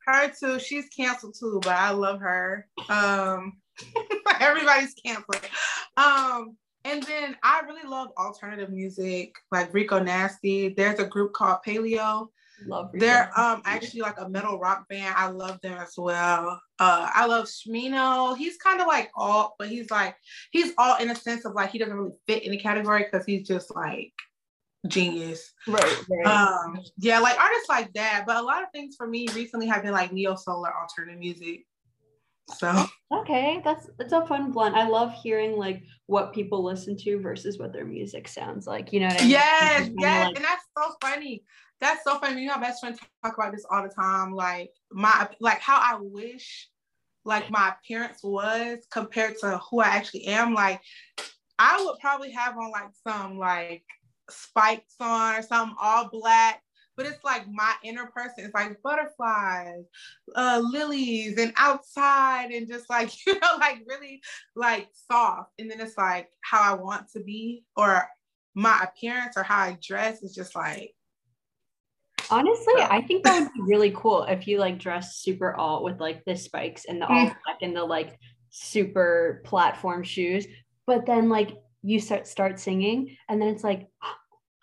her 0.05 0.32
too. 0.39 0.60
She's 0.60 0.88
canceled 0.96 1.36
too 1.38 1.60
but 1.63 1.75
i 1.75 1.91
love 1.91 2.20
her. 2.20 2.67
Um 2.89 3.58
everybody's 4.39 4.94
canceled 4.94 5.50
um 5.98 6.56
and 6.86 7.03
then 7.03 7.36
I 7.44 7.62
really 7.62 7.88
love 7.88 8.10
alternative 8.18 8.70
music, 8.70 9.36
like 9.51 9.74
Rico 9.74 10.00
Nasty. 10.00 10.70
There's 10.70 11.00
a 11.00 11.06
group 11.06 11.34
called 11.34 11.60
Paleo. 11.65 12.27
Love 12.65 12.89
Rico. 12.94 13.06
They're 13.06 13.39
um 13.39 13.62
actually 13.65 14.01
like 14.01 14.20
a 14.20 14.30
metal 14.30 14.60
rock 14.60 14.88
band. 14.89 15.15
I 15.18 15.27
love 15.27 15.60
them 15.62 15.77
as 15.77 15.94
well. 15.98 16.62
Uh 16.80 17.10
I 17.13 17.25
love 17.25 17.46
Smino. 17.46 18.38
He's 18.38 18.58
kind 18.58 18.82
of 18.82 18.88
like 18.88 19.10
all, 19.15 19.56
but 19.58 19.70
he's 19.70 19.89
like 19.92 20.15
he's 20.51 20.74
all 20.77 20.98
in 20.98 21.10
a 21.10 21.15
sense 21.15 21.46
of 21.46 21.53
like 21.53 21.72
he 21.72 21.77
doesn't 21.77 21.96
really 21.96 22.15
fit 22.27 22.44
in 22.44 22.51
the 22.51 22.60
category 22.60 23.06
because 23.10 23.25
he's 23.25 23.48
just 23.48 23.74
like 23.75 24.13
genius. 24.88 25.53
Right, 25.68 26.03
right. 26.10 26.25
Um 26.27 26.80
yeah, 26.98 27.20
like 27.20 27.39
artists 27.39 27.70
like 27.70 27.94
that. 27.94 28.25
But 28.27 28.38
a 28.38 28.42
lot 28.42 28.63
of 28.63 28.70
things 28.74 28.96
for 28.98 29.08
me 29.08 29.27
recently 29.34 29.68
have 29.68 29.84
been 29.84 29.94
like 29.94 30.12
neo 30.12 30.36
solar 30.36 30.72
alternative 30.75 31.20
music. 31.20 31.65
So 32.50 32.85
okay, 33.12 33.62
that's 33.63 33.89
it's 34.00 34.13
a 34.13 34.25
fun 34.25 34.51
blend. 34.51 34.75
I 34.75 34.88
love 34.88 35.13
hearing 35.13 35.57
like 35.57 35.83
what 36.07 36.33
people 36.33 36.63
listen 36.63 36.97
to 36.97 37.19
versus 37.19 37.57
what 37.57 37.73
their 37.73 37.85
music 37.85 38.27
sounds 38.27 38.67
like. 38.67 38.91
You 38.91 39.01
know 39.01 39.07
what 39.07 39.21
I 39.21 39.21
mean? 39.21 39.29
Yes, 39.31 39.89
yes, 39.97 40.25
like, 40.25 40.35
and 40.35 40.45
that's 40.45 40.65
so 40.77 40.93
funny. 41.01 41.43
That's 41.79 42.03
so 42.03 42.19
funny. 42.19 42.35
Me 42.35 42.47
and 42.47 42.62
my 42.62 42.67
best 42.67 42.81
friend 42.81 42.97
talk 43.23 43.38
about 43.38 43.53
this 43.53 43.65
all 43.69 43.83
the 43.83 43.89
time. 43.89 44.33
Like 44.33 44.71
my 44.91 45.29
like 45.39 45.59
how 45.59 45.77
I 45.77 45.97
wish 46.00 46.69
like 47.25 47.50
my 47.50 47.73
appearance 47.73 48.19
was 48.23 48.85
compared 48.91 49.38
to 49.39 49.59
who 49.69 49.79
I 49.79 49.88
actually 49.88 50.25
am. 50.25 50.53
Like 50.53 50.81
I 51.59 51.83
would 51.83 52.00
probably 52.00 52.31
have 52.31 52.57
on 52.57 52.71
like 52.71 52.89
some 53.07 53.38
like 53.38 53.83
spikes 54.29 54.95
on 55.00 55.35
or 55.35 55.41
something 55.41 55.75
all 55.81 56.09
black 56.09 56.62
but 56.95 57.05
it's 57.05 57.23
like 57.23 57.45
my 57.51 57.73
inner 57.83 58.07
person. 58.07 58.45
It's 58.45 58.53
like 58.53 58.81
butterflies, 58.81 59.85
uh, 60.35 60.62
lilies, 60.63 61.38
and 61.38 61.53
outside, 61.57 62.51
and 62.51 62.67
just 62.67 62.89
like 62.89 63.12
you 63.27 63.33
know, 63.39 63.57
like 63.59 63.79
really 63.88 64.21
like 64.55 64.89
soft. 65.09 65.51
And 65.59 65.69
then 65.69 65.79
it's 65.79 65.97
like 65.97 66.29
how 66.41 66.62
I 66.62 66.75
want 66.75 67.09
to 67.13 67.21
be, 67.21 67.63
or 67.75 68.07
my 68.55 68.83
appearance, 68.83 69.38
or 69.38 69.43
how 69.43 69.59
I 69.59 69.77
dress 69.81 70.23
is 70.23 70.35
just 70.35 70.55
like. 70.55 70.93
Honestly, 72.29 72.73
I 72.77 73.01
think 73.01 73.23
that 73.23 73.41
would 73.41 73.53
be 73.53 73.62
really 73.62 73.91
cool 73.95 74.23
if 74.23 74.47
you 74.47 74.57
like 74.57 74.79
dress 74.79 75.17
super 75.17 75.55
alt 75.55 75.83
with 75.83 76.00
like 76.00 76.23
the 76.25 76.35
spikes 76.35 76.85
and 76.85 77.01
the 77.01 77.05
all 77.05 77.27
mm. 77.27 77.35
black 77.45 77.57
and 77.62 77.75
the 77.75 77.83
like 77.83 78.17
super 78.50 79.41
platform 79.43 80.03
shoes, 80.03 80.47
but 80.88 81.05
then 81.05 81.27
like 81.27 81.57
you 81.81 82.00
start 82.00 82.27
start 82.27 82.59
singing, 82.59 83.17
and 83.27 83.41
then 83.41 83.50
it's 83.50 83.63
like 83.63 83.88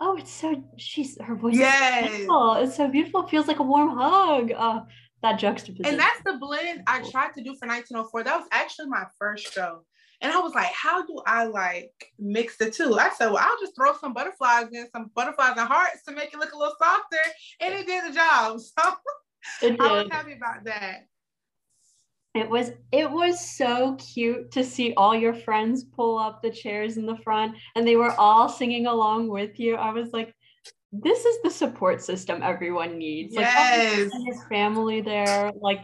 oh, 0.01 0.17
it's 0.17 0.31
so 0.31 0.63
she's 0.77 1.21
her 1.21 1.35
voice 1.35 1.57
yes. 1.57 2.05
is 2.05 2.11
beautiful. 2.11 2.55
It's 2.55 2.77
so 2.77 2.89
beautiful. 2.89 3.25
It 3.25 3.31
feels 3.31 3.47
like 3.47 3.59
a 3.59 3.63
warm 3.63 3.97
hug. 3.97 4.53
Uh, 4.53 4.81
that 5.23 5.39
juxtaposition. 5.39 5.93
And 5.93 6.01
that's 6.01 6.23
the 6.25 6.39
blend 6.39 6.83
I 6.87 7.03
tried 7.11 7.35
to 7.35 7.43
do 7.43 7.55
for 7.57 7.69
1904. 7.69 8.25
That 8.25 8.39
was 8.39 8.49
actually 8.53 8.89
my 8.89 9.05
first 9.19 9.53
show. 9.53 9.85
And 10.23 10.33
I 10.33 10.39
was 10.39 10.55
like, 10.55 10.73
how 10.73 11.07
do 11.07 11.23
I 11.27 11.45
like 11.45 11.93
mix 12.19 12.57
the 12.57 12.71
two? 12.71 12.99
I 12.99 13.11
said, 13.11 13.29
well, 13.29 13.43
I'll 13.43 13.61
just 13.61 13.75
throw 13.75 13.95
some 13.99 14.13
butterflies 14.13 14.69
in, 14.73 14.87
some 14.93 15.11
butterflies 15.15 15.55
and 15.57 15.69
hearts 15.69 16.05
to 16.09 16.15
make 16.15 16.33
it 16.35 16.39
look 16.39 16.53
a 16.53 16.59
little 16.59 16.75
softer. 16.79 17.17
And 17.61 17.75
it 17.75 17.87
did 17.87 18.11
the 18.11 18.15
job. 18.15 18.61
So 19.59 19.75
I 19.81 20.03
was 20.03 20.09
happy 20.11 20.35
about 20.35 20.65
that. 20.65 21.07
It 22.35 22.49
was 22.49 22.71
it 22.93 23.11
was 23.11 23.57
so 23.57 23.97
cute 23.97 24.53
to 24.53 24.63
see 24.63 24.95
all 24.97 25.17
your 25.17 25.35
friends 25.35 25.85
pull 25.85 26.17
up 26.17 26.43
the 26.43 26.51
chairs 26.51 26.97
in 26.97 27.05
the 27.05 27.17
front 27.17 27.57
and 27.75 27.87
they 27.87 27.97
were 27.97 28.13
all 28.13 28.49
singing 28.49 28.87
along 28.87 29.29
with 29.29 29.59
you. 29.59 29.75
I 29.75 29.91
was 29.91 30.13
like, 30.13 30.33
this 30.93 31.25
is 31.25 31.43
the 31.43 31.51
support 31.51 32.03
system 32.03 32.43
everyone 32.43 32.99
needs. 32.99 33.35
Yes. 33.35 34.11
Like 34.13 34.27
his 34.27 34.45
family 34.49 35.01
there. 35.01 35.51
Like 35.61 35.81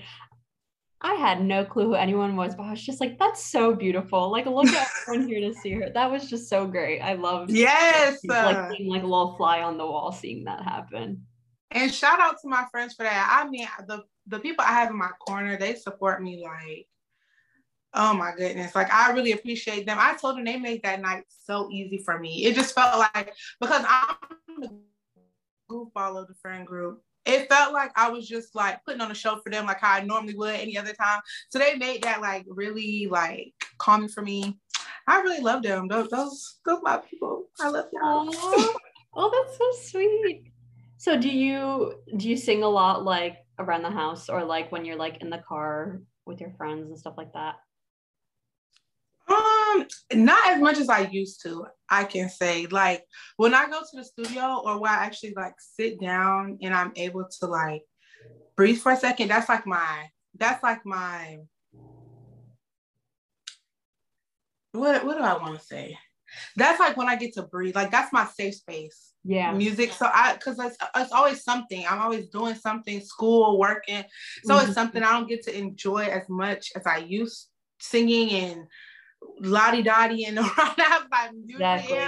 I 1.01 1.15
had 1.15 1.45
no 1.45 1.65
clue 1.65 1.87
who 1.87 1.95
anyone 1.95 2.37
was, 2.37 2.55
but 2.55 2.65
I 2.65 2.71
was 2.71 2.85
just 2.85 3.01
like, 3.01 3.19
that's 3.19 3.45
so 3.45 3.75
beautiful. 3.75 4.31
Like, 4.31 4.47
look 4.47 4.67
at 4.67 4.89
everyone 5.09 5.29
here 5.29 5.41
to 5.41 5.55
see 5.55 5.73
her. 5.73 5.91
That 5.93 6.11
was 6.11 6.29
just 6.29 6.49
so 6.49 6.67
great. 6.67 7.01
I 7.01 7.15
loved 7.15 7.51
yes, 7.51 8.19
like 8.25 8.57
uh, 8.57 8.71
being 8.71 8.89
like 8.89 9.03
a 9.03 9.07
little 9.07 9.37
fly 9.37 9.61
on 9.61 9.77
the 9.77 9.87
wall 9.87 10.11
seeing 10.11 10.45
that 10.45 10.63
happen. 10.63 11.27
And 11.71 11.93
shout 11.93 12.19
out 12.19 12.37
to 12.43 12.49
my 12.49 12.65
friends 12.71 12.95
for 12.95 13.03
that. 13.03 13.41
I 13.45 13.49
mean, 13.49 13.69
the 13.87 14.05
the 14.27 14.39
people 14.39 14.65
I 14.67 14.73
have 14.73 14.91
in 14.91 14.99
my 14.99 15.11
corner, 15.27 15.57
they 15.57 15.75
support 15.75 16.23
me 16.23 16.43
like, 16.43 16.89
oh 17.95 18.15
my 18.15 18.33
goodness. 18.37 18.75
Like 18.75 18.93
I 18.93 19.13
really 19.13 19.33
appreciate 19.33 19.87
them. 19.87 19.99
I 20.01 20.15
told 20.17 20.37
them 20.37 20.45
they 20.45 20.59
made 20.59 20.83
that 20.83 21.01
night 21.01 21.25
so 21.29 21.69
easy 21.71 21.99
for 22.05 22.19
me. 22.19 22.45
It 22.45 22.55
just 22.55 22.75
felt 22.75 22.99
like 22.99 23.33
because 23.61 23.85
I'm 23.89 24.17
the 24.61 24.71
goofball 25.71 26.21
of 26.21 26.29
the 26.29 26.35
friend 26.35 26.67
group. 26.67 27.03
It 27.25 27.49
felt 27.49 27.73
like 27.73 27.91
I 27.97 28.09
was 28.09 28.29
just 28.29 28.55
like 28.55 28.85
putting 28.85 29.01
on 29.01 29.11
a 29.11 29.15
show 29.15 29.41
for 29.43 29.51
them 29.51 29.67
like 29.67 29.81
how 29.81 29.95
I 29.95 30.03
normally 30.03 30.37
would 30.37 30.55
any 30.55 30.79
other 30.79 30.93
time. 30.93 31.21
So 31.49 31.59
they 31.59 31.75
made 31.75 32.03
that 32.03 32.21
like 32.21 32.45
really 32.49 33.09
like 33.11 33.53
calming 33.79 34.09
for 34.09 34.23
me. 34.23 34.59
I 35.09 35.21
really 35.23 35.43
love 35.43 35.63
them. 35.63 35.89
Those 35.89 36.09
those 36.11 36.59
those 36.65 36.81
my 36.83 36.99
people. 36.99 37.47
I 37.61 37.69
love 37.69 37.87
them. 37.93 38.03
oh, 38.03 38.91
that's 39.15 39.59
so 39.59 39.91
sweet. 39.91 40.53
So 40.99 41.17
do 41.17 41.29
you 41.29 41.95
do 42.17 42.29
you 42.29 42.37
sing 42.37 42.63
a 42.63 42.69
lot 42.69 43.05
like 43.05 43.39
around 43.59 43.83
the 43.83 43.91
house 43.91 44.29
or 44.29 44.45
like 44.45 44.71
when 44.73 44.85
you're 44.85 44.97
like 44.97 45.23
in 45.23 45.31
the 45.31 45.43
car 45.49 46.01
with 46.27 46.41
your 46.41 46.53
friends 46.57 46.89
and 46.89 46.99
stuff 46.99 47.15
like 47.17 47.33
that? 47.33 47.57
Um, 49.29 49.87
not 50.15 50.51
as 50.51 50.61
much 50.61 50.79
as 50.79 50.89
I 50.89 51.01
used 51.01 51.43
to, 51.43 51.67
I 51.91 52.05
can 52.05 52.29
say. 52.29 52.67
Like 52.67 53.05
when 53.37 53.55
I 53.55 53.67
go 53.67 53.81
to 53.81 53.97
the 53.97 54.05
studio 54.05 54.63
or 54.65 54.81
when 54.81 54.91
I 54.91 55.05
actually 55.05 55.35
like 55.35 55.55
sit 55.59 56.01
down 56.01 56.59
and 56.63 56.73
I'm 56.73 56.93
able 56.97 57.27
to 57.41 57.47
like 57.47 57.83
breathe 58.57 58.79
for 58.79 58.93
a 58.93 58.97
second, 58.97 59.29
that's 59.29 59.49
like 59.49 59.67
my 59.67 60.09
that's 60.39 60.63
like 60.63 60.85
my 60.85 61.39
what 64.73 65.05
what 65.05 65.17
do 65.17 65.25
I 65.25 65.37
want 65.39 65.59
to 65.59 65.65
say? 65.65 65.99
That's 66.57 66.81
like 66.81 66.97
when 66.97 67.09
I 67.09 67.17
get 67.17 67.35
to 67.35 67.43
breathe. 67.43 67.77
Like 67.77 67.91
that's 67.91 68.13
my 68.13 68.27
safe 68.27 68.57
space. 68.57 69.13
Yeah. 69.25 69.53
Music. 69.53 69.93
So 69.93 70.09
i 70.13 70.35
because 70.35 70.59
it's, 70.59 70.77
it's 70.97 71.13
always 71.13 71.43
something. 71.43 71.85
I'm 71.89 72.01
always 72.01 72.29
doing 72.29 72.55
something 72.55 73.01
school 73.01 73.59
working. 73.59 74.05
So 74.45 74.55
mm-hmm. 74.55 74.67
it's 74.67 74.75
something 74.75 75.03
i 75.03 75.13
don't 75.13 75.29
get 75.29 75.43
to 75.45 75.57
enjoy 75.57 76.05
as 76.05 76.29
much 76.29 76.71
as 76.77 76.87
i 76.87 76.99
used 76.99 77.49
singing 77.79 78.31
and 78.31 78.67
lottie 79.41 79.83
dottie 79.83 80.25
and 80.25 80.39
around 80.39 80.75
that 80.77 81.07
by 81.11 81.31
exactly. 81.49 81.99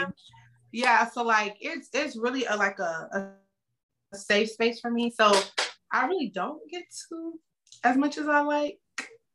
yeah 0.73 1.09
so 1.09 1.23
like 1.23 1.57
it's 1.61 1.89
it's 1.93 2.17
really 2.17 2.45
a, 2.45 2.57
like 2.57 2.79
a, 2.79 3.33
a 4.13 4.17
safe 4.17 4.51
space 4.51 4.81
for 4.81 4.91
me. 4.91 5.11
So 5.11 5.33
i 5.93 6.07
really 6.07 6.31
don't 6.35 6.61
get 6.71 6.85
to 7.09 7.39
as 7.85 7.97
much 7.97 8.19
as 8.19 8.29
i 8.29 8.41
like 8.41 8.79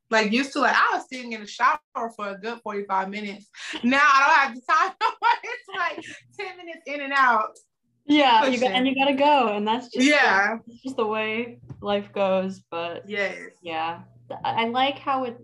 like 0.10 0.32
used 0.32 0.54
to 0.54 0.60
like 0.60 0.76
I 0.76 0.96
was 0.96 1.06
sitting 1.12 1.34
in 1.34 1.42
the 1.42 1.48
shower 1.48 1.80
for 2.16 2.30
a 2.30 2.38
good 2.38 2.60
45 2.64 3.10
minutes. 3.10 3.48
Now 3.84 4.02
I 4.02 4.26
don't 4.26 4.40
have 4.40 4.56
the 4.56 4.62
time. 4.72 4.94
it's 5.44 5.68
like 5.76 6.06
10 6.40 6.58
minutes 6.58 6.82
in 6.86 7.02
and 7.02 7.14
out 7.14 7.58
yeah 8.06 8.46
you 8.46 8.60
got 8.60 8.72
and 8.72 8.88
you 8.88 8.96
gotta 8.96 9.14
go 9.14 9.56
and 9.56 9.68
that's 9.68 9.88
just 9.88 10.06
yeah 10.06 10.58
that's 10.68 10.82
just 10.82 10.98
the 10.98 11.06
way 11.06 11.60
life 11.82 12.12
goes 12.14 12.62
but 12.70 13.08
yes 13.10 13.38
yeah 13.62 14.02
i 14.44 14.68
like 14.68 15.00
how 15.00 15.24
it 15.24 15.38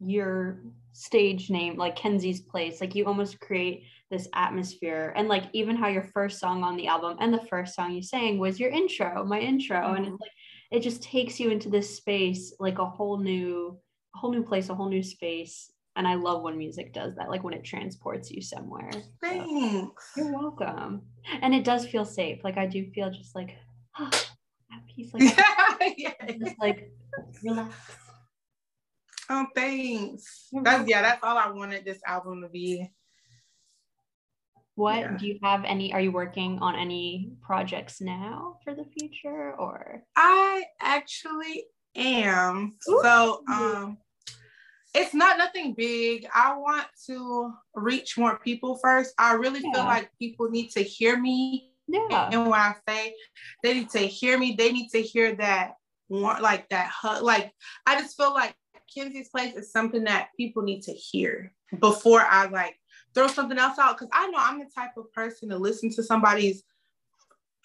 your 0.00 0.58
stage 0.92 1.50
name 1.50 1.76
like 1.76 1.96
kenzie's 1.96 2.40
place 2.40 2.80
like 2.80 2.94
you 2.94 3.04
almost 3.06 3.40
create 3.40 3.84
this 4.10 4.28
atmosphere 4.34 5.12
and 5.16 5.28
like 5.28 5.44
even 5.52 5.74
how 5.74 5.88
your 5.88 6.02
first 6.02 6.38
song 6.38 6.62
on 6.62 6.76
the 6.76 6.86
album 6.86 7.16
and 7.20 7.34
the 7.34 7.46
first 7.46 7.74
song 7.74 7.90
you 7.92 8.02
sang 8.02 8.38
was 8.38 8.60
your 8.60 8.70
intro 8.70 9.24
my 9.24 9.40
intro 9.40 9.78
mm-hmm. 9.78 9.96
and 9.96 10.06
it's 10.06 10.20
like 10.20 10.30
it 10.74 10.82
just 10.82 11.02
takes 11.02 11.38
you 11.38 11.50
into 11.50 11.68
this 11.68 11.96
space 11.96 12.52
like 12.58 12.78
a 12.78 12.84
whole 12.84 13.18
new 13.18 13.78
a 14.14 14.18
whole 14.18 14.32
new 14.32 14.42
place 14.42 14.68
a 14.68 14.74
whole 14.74 14.88
new 14.88 15.02
space 15.02 15.70
and 15.96 16.08
I 16.08 16.14
love 16.14 16.42
when 16.42 16.58
music 16.58 16.92
does 16.92 17.14
that, 17.14 17.30
like 17.30 17.44
when 17.44 17.54
it 17.54 17.62
transports 17.62 18.30
you 18.30 18.42
somewhere. 18.42 18.90
Thanks. 19.22 20.14
So, 20.14 20.24
you're 20.24 20.32
welcome. 20.32 21.02
And 21.40 21.54
it 21.54 21.64
does 21.64 21.86
feel 21.86 22.04
safe. 22.04 22.42
Like 22.42 22.58
I 22.58 22.66
do 22.66 22.90
feel 22.90 23.10
just 23.10 23.34
like 23.34 23.56
oh, 23.98 24.10
at 24.72 24.86
peace. 24.94 25.12
Like 25.14 25.38
yeah, 25.96 26.12
just 26.36 26.58
like 26.58 26.90
relax. 27.44 27.76
Oh, 29.30 29.46
thanks. 29.54 30.48
That's 30.62 30.88
yeah, 30.88 31.02
that's 31.02 31.22
all 31.22 31.38
I 31.38 31.50
wanted 31.50 31.84
this 31.84 32.00
album 32.06 32.42
to 32.42 32.48
be. 32.48 32.90
What 34.74 34.98
yeah. 34.98 35.16
do 35.16 35.26
you 35.26 35.38
have 35.42 35.64
any 35.64 35.92
are 35.92 36.00
you 36.00 36.12
working 36.12 36.58
on 36.60 36.74
any 36.76 37.32
projects 37.42 38.00
now 38.00 38.58
for 38.64 38.74
the 38.74 38.84
future 38.84 39.54
or? 39.58 40.02
I 40.16 40.64
actually 40.80 41.64
am. 41.94 42.74
Ooh. 42.88 43.00
so 43.02 43.42
um 43.50 43.98
it's 44.94 45.14
not 45.14 45.38
nothing 45.38 45.74
big. 45.74 46.26
I 46.32 46.56
want 46.56 46.86
to 47.06 47.52
reach 47.74 48.16
more 48.16 48.38
people 48.38 48.78
first. 48.78 49.12
I 49.18 49.32
really 49.32 49.60
yeah. 49.60 49.72
feel 49.72 49.84
like 49.84 50.10
people 50.20 50.48
need 50.50 50.70
to 50.70 50.82
hear 50.82 51.18
me 51.18 51.72
yeah. 51.88 52.30
and 52.32 52.42
when 52.48 52.60
i 52.60 52.74
say. 52.88 53.14
They 53.62 53.74
need 53.74 53.90
to 53.90 53.98
hear 53.98 54.38
me. 54.38 54.54
They 54.56 54.70
need 54.72 54.90
to 54.90 55.02
hear 55.02 55.34
that 55.36 55.74
one 56.08 56.42
like 56.42 56.68
that 56.68 56.88
hug 56.88 57.22
like 57.22 57.52
i 57.86 57.98
just 57.98 58.16
feel 58.16 58.32
like 58.32 58.54
kenzie's 58.94 59.28
place 59.28 59.54
is 59.54 59.72
something 59.72 60.04
that 60.04 60.28
people 60.36 60.62
need 60.62 60.82
to 60.82 60.92
hear 60.92 61.52
before 61.80 62.20
i 62.20 62.46
like 62.46 62.76
throw 63.14 63.28
something 63.28 63.58
else 63.58 63.78
out 63.78 63.96
because 63.96 64.10
I 64.12 64.28
know 64.28 64.38
I'm 64.38 64.58
the 64.58 64.70
type 64.74 64.96
of 64.96 65.12
person 65.12 65.48
to 65.50 65.58
listen 65.58 65.90
to 65.90 66.02
somebody's 66.02 66.64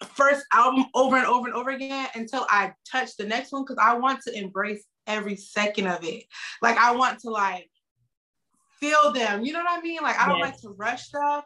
first 0.06 0.46
album 0.54 0.86
over 0.94 1.18
and 1.18 1.26
over 1.26 1.48
and 1.48 1.56
over 1.56 1.72
again 1.72 2.08
until 2.16 2.46
I 2.50 2.74
touch 2.90 3.18
the 3.18 3.26
next 3.26 3.52
one 3.52 3.64
because 3.64 3.78
I 3.82 3.98
want 3.98 4.22
to 4.24 4.38
embrace 4.38 4.86
every 5.08 5.36
second 5.36 5.88
of 5.88 6.04
it. 6.04 6.24
Like 6.62 6.78
I 6.78 6.96
want 6.96 7.20
to 7.22 7.30
like 7.30 7.70
feel 8.80 9.12
them. 9.12 9.44
You 9.44 9.54
know 9.54 9.60
what 9.60 9.78
I 9.78 9.82
mean? 9.82 10.00
Like 10.02 10.20
I 10.20 10.28
don't 10.28 10.40
yes. 10.40 10.52
like 10.52 10.62
to 10.62 10.70
rush 10.70 11.08
stuff. 11.08 11.46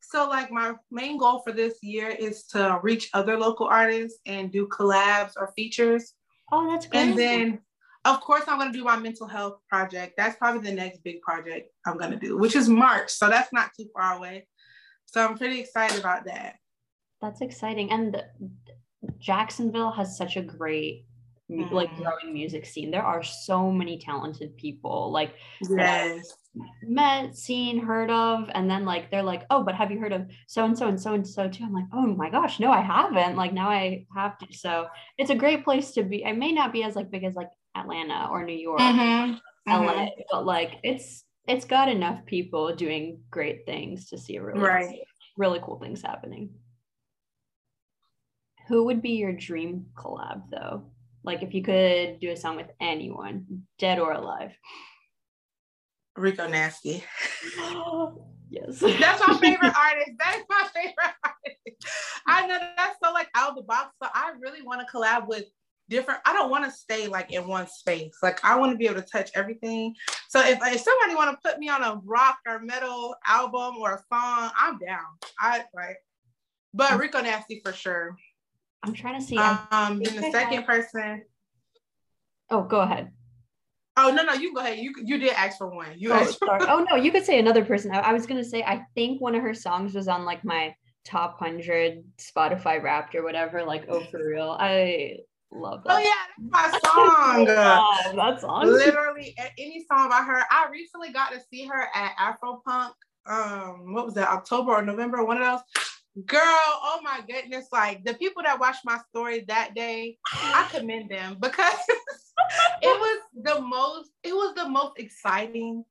So 0.00 0.28
like 0.28 0.50
my 0.50 0.74
main 0.90 1.18
goal 1.18 1.40
for 1.40 1.52
this 1.52 1.78
year 1.82 2.08
is 2.08 2.44
to 2.46 2.78
reach 2.82 3.10
other 3.12 3.36
local 3.36 3.66
artists 3.66 4.20
and 4.26 4.50
do 4.50 4.66
collabs 4.68 5.32
or 5.36 5.52
features. 5.54 6.14
Oh, 6.50 6.70
that's 6.70 6.86
great. 6.86 7.00
And 7.00 7.18
then 7.18 7.58
of 8.04 8.20
course, 8.20 8.44
I'm 8.46 8.58
going 8.58 8.72
to 8.72 8.78
do 8.78 8.84
my 8.84 8.96
mental 8.96 9.26
health 9.26 9.58
project. 9.68 10.14
That's 10.16 10.36
probably 10.36 10.68
the 10.68 10.76
next 10.76 11.02
big 11.02 11.20
project 11.22 11.70
I'm 11.86 11.98
going 11.98 12.12
to 12.12 12.16
do, 12.16 12.38
which 12.38 12.56
is 12.56 12.68
March. 12.68 13.10
So 13.10 13.28
that's 13.28 13.52
not 13.52 13.70
too 13.76 13.86
far 13.94 14.16
away. 14.16 14.46
So 15.06 15.24
I'm 15.24 15.36
pretty 15.36 15.60
excited 15.60 15.98
about 15.98 16.24
that. 16.26 16.56
That's 17.20 17.40
exciting. 17.40 17.90
And 17.90 18.22
Jacksonville 19.18 19.90
has 19.92 20.16
such 20.16 20.36
a 20.36 20.42
great 20.42 21.04
mm. 21.50 21.70
like 21.70 21.94
growing 21.96 22.32
music 22.32 22.66
scene. 22.66 22.90
There 22.90 23.02
are 23.02 23.22
so 23.22 23.70
many 23.70 23.98
talented 23.98 24.56
people 24.56 25.10
like 25.10 25.34
yes. 25.68 26.34
met, 26.82 27.36
seen, 27.36 27.84
heard 27.84 28.10
of, 28.10 28.48
and 28.54 28.70
then 28.70 28.84
like 28.84 29.10
they're 29.10 29.22
like, 29.22 29.44
oh, 29.50 29.64
but 29.64 29.74
have 29.74 29.90
you 29.90 29.98
heard 29.98 30.12
of 30.12 30.26
so 30.46 30.64
and 30.64 30.76
so 30.76 30.88
and 30.88 31.00
so 31.00 31.14
and 31.14 31.26
so 31.26 31.48
too? 31.48 31.64
I'm 31.64 31.72
like, 31.72 31.86
oh 31.92 32.06
my 32.06 32.30
gosh, 32.30 32.60
no, 32.60 32.70
I 32.70 32.80
haven't. 32.80 33.36
Like 33.36 33.52
now 33.52 33.70
I 33.70 34.06
have 34.14 34.38
to. 34.38 34.46
So 34.52 34.86
it's 35.16 35.30
a 35.30 35.34
great 35.34 35.64
place 35.64 35.92
to 35.92 36.02
be. 36.02 36.24
I 36.24 36.32
may 36.32 36.52
not 36.52 36.72
be 36.72 36.84
as 36.84 36.96
like 36.96 37.10
big 37.10 37.24
as 37.24 37.34
like 37.34 37.50
Atlanta 37.80 38.28
or 38.30 38.44
New 38.44 38.56
York, 38.56 38.80
mm-hmm. 38.80 39.34
LA, 39.66 39.92
mm-hmm. 39.92 40.20
but 40.30 40.44
like 40.44 40.78
it's 40.82 41.24
it's 41.46 41.64
got 41.64 41.88
enough 41.88 42.24
people 42.26 42.74
doing 42.74 43.20
great 43.30 43.64
things 43.64 44.10
to 44.10 44.18
see 44.18 44.38
really 44.38 44.60
right. 44.60 44.98
really 45.36 45.60
cool 45.62 45.78
things 45.78 46.02
happening. 46.02 46.50
Who 48.68 48.84
would 48.84 49.00
be 49.00 49.12
your 49.12 49.32
dream 49.32 49.86
collab 49.96 50.42
though? 50.50 50.84
Like 51.24 51.42
if 51.42 51.54
you 51.54 51.62
could 51.62 52.20
do 52.20 52.30
a 52.30 52.36
song 52.36 52.56
with 52.56 52.70
anyone, 52.80 53.62
dead 53.78 53.98
or 53.98 54.12
alive. 54.12 54.52
Rico 56.16 56.48
Nasty. 56.48 57.02
yes. 58.50 58.80
That's 58.80 59.26
my 59.26 59.38
favorite 59.40 59.74
artist. 59.76 60.10
That's 60.18 60.44
my 60.48 60.68
favorite 60.74 60.94
artist. 61.24 61.94
I 62.26 62.46
know 62.46 62.58
that's 62.76 62.98
so 63.02 63.12
like 63.12 63.28
out 63.34 63.50
of 63.50 63.56
the 63.56 63.62
box. 63.62 63.94
So 64.02 64.08
I 64.12 64.32
really 64.40 64.62
want 64.62 64.86
to 64.86 64.96
collab 64.96 65.28
with 65.28 65.44
different. 65.88 66.20
I 66.24 66.32
don't 66.32 66.50
want 66.50 66.64
to 66.64 66.70
stay 66.70 67.08
like 67.08 67.32
in 67.32 67.46
one 67.46 67.66
space. 67.66 68.16
Like 68.22 68.44
i 68.44 68.56
want 68.56 68.72
to 68.72 68.78
be 68.78 68.86
able 68.86 69.00
to 69.00 69.06
touch 69.06 69.30
everything. 69.34 69.94
So 70.28 70.40
if, 70.40 70.58
if 70.62 70.80
somebody 70.80 71.14
want 71.14 71.30
to 71.30 71.48
put 71.48 71.58
me 71.58 71.68
on 71.68 71.82
a 71.82 72.00
rock 72.04 72.38
or 72.46 72.60
metal 72.60 73.14
album 73.26 73.76
or 73.78 73.94
a 73.94 73.98
song 74.14 74.50
i'm 74.56 74.78
down. 74.78 75.06
I 75.40 75.64
like 75.74 75.98
but 76.74 76.98
rico 76.98 77.20
nasty 77.20 77.60
for 77.64 77.72
sure. 77.72 78.16
I'm 78.82 78.92
trying 78.92 79.20
to 79.20 79.26
see. 79.26 79.38
Um 79.38 80.02
then 80.02 80.16
the 80.16 80.30
second 80.30 80.64
person. 80.64 81.22
Oh 82.50 82.62
go 82.62 82.80
ahead. 82.80 83.10
Oh 83.96 84.12
no 84.12 84.22
no 84.22 84.34
you 84.34 84.54
go 84.54 84.60
ahead. 84.60 84.78
You 84.78 84.94
you 85.04 85.18
did 85.18 85.32
ask 85.32 85.58
for 85.58 85.68
one. 85.68 85.88
You 85.96 86.12
oh, 86.12 86.24
sorry. 86.24 86.66
oh 86.68 86.84
no 86.88 86.96
you 86.96 87.10
could 87.10 87.24
say 87.24 87.38
another 87.38 87.64
person. 87.64 87.90
I, 87.92 88.00
I 88.00 88.12
was 88.12 88.26
gonna 88.26 88.44
say 88.44 88.62
I 88.62 88.84
think 88.94 89.20
one 89.20 89.34
of 89.34 89.42
her 89.42 89.54
songs 89.54 89.94
was 89.94 90.08
on 90.08 90.24
like 90.24 90.44
my 90.44 90.74
top 91.04 91.38
hundred 91.38 92.04
Spotify 92.18 92.82
Wrapped 92.82 93.14
or 93.14 93.24
whatever 93.24 93.64
like 93.64 93.86
oh 93.88 94.00
for 94.04 94.24
real. 94.24 94.56
I 94.58 95.18
Love 95.50 95.82
that. 95.84 95.92
Oh 95.92 95.98
yeah, 95.98 96.50
that's 96.50 96.84
my 96.84 97.44
song. 97.44 97.46
Love 97.46 98.16
that 98.16 98.40
song. 98.40 98.66
Literally 98.66 99.34
any 99.56 99.84
song 99.90 100.10
by 100.10 100.22
her. 100.22 100.44
I 100.50 100.68
recently 100.70 101.10
got 101.10 101.32
to 101.32 101.40
see 101.50 101.66
her 101.66 101.88
at 101.94 102.16
Afropunk. 102.16 102.92
Um, 103.26 103.92
what 103.92 104.04
was 104.04 104.14
that? 104.14 104.28
October 104.28 104.72
or 104.72 104.82
November? 104.82 105.24
One 105.24 105.40
of 105.40 105.42
those. 105.42 105.86
Girl, 106.26 106.40
oh 106.42 107.00
my 107.02 107.20
goodness! 107.28 107.66
Like 107.72 108.04
the 108.04 108.14
people 108.14 108.42
that 108.42 108.58
watched 108.58 108.84
my 108.84 108.98
story 109.08 109.44
that 109.48 109.74
day, 109.74 110.18
I 110.32 110.68
commend 110.72 111.10
them 111.10 111.36
because 111.40 111.78
it 112.82 112.98
was 113.00 113.20
the 113.42 113.60
most. 113.60 114.10
It 114.24 114.32
was 114.32 114.54
the 114.54 114.68
most 114.68 114.98
exciting 114.98 115.84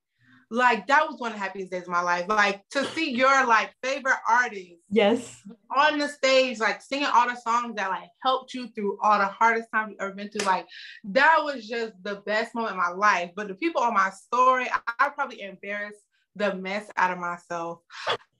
like 0.49 0.87
that 0.87 1.05
was 1.09 1.19
one 1.19 1.31
of 1.31 1.37
the 1.37 1.43
happiest 1.43 1.71
days 1.71 1.83
of 1.83 1.89
my 1.89 2.01
life. 2.01 2.25
Like 2.27 2.67
to 2.69 2.85
see 2.85 3.11
your 3.11 3.45
like 3.45 3.73
favorite 3.83 4.17
artist, 4.29 4.75
yes, 4.89 5.41
on 5.75 5.99
the 5.99 6.07
stage, 6.07 6.59
like 6.59 6.81
singing 6.81 7.09
all 7.13 7.27
the 7.27 7.35
songs 7.35 7.75
that 7.75 7.89
like 7.89 8.09
helped 8.23 8.53
you 8.53 8.69
through 8.69 8.97
all 9.01 9.19
the 9.19 9.25
hardest 9.25 9.69
times 9.73 9.91
you 9.91 9.97
ever 9.99 10.13
been 10.13 10.29
through. 10.29 10.45
Like 10.45 10.67
that 11.05 11.39
was 11.43 11.67
just 11.67 11.93
the 12.03 12.21
best 12.25 12.55
moment 12.55 12.73
of 12.73 12.77
my 12.77 12.89
life. 12.89 13.31
But 13.35 13.47
the 13.47 13.55
people 13.55 13.81
on 13.81 13.93
my 13.93 14.09
story, 14.09 14.67
I, 14.69 14.79
I 14.99 15.09
probably 15.09 15.41
embarrassed 15.41 16.01
the 16.35 16.55
mess 16.55 16.89
out 16.95 17.11
of 17.11 17.19
myself. 17.19 17.79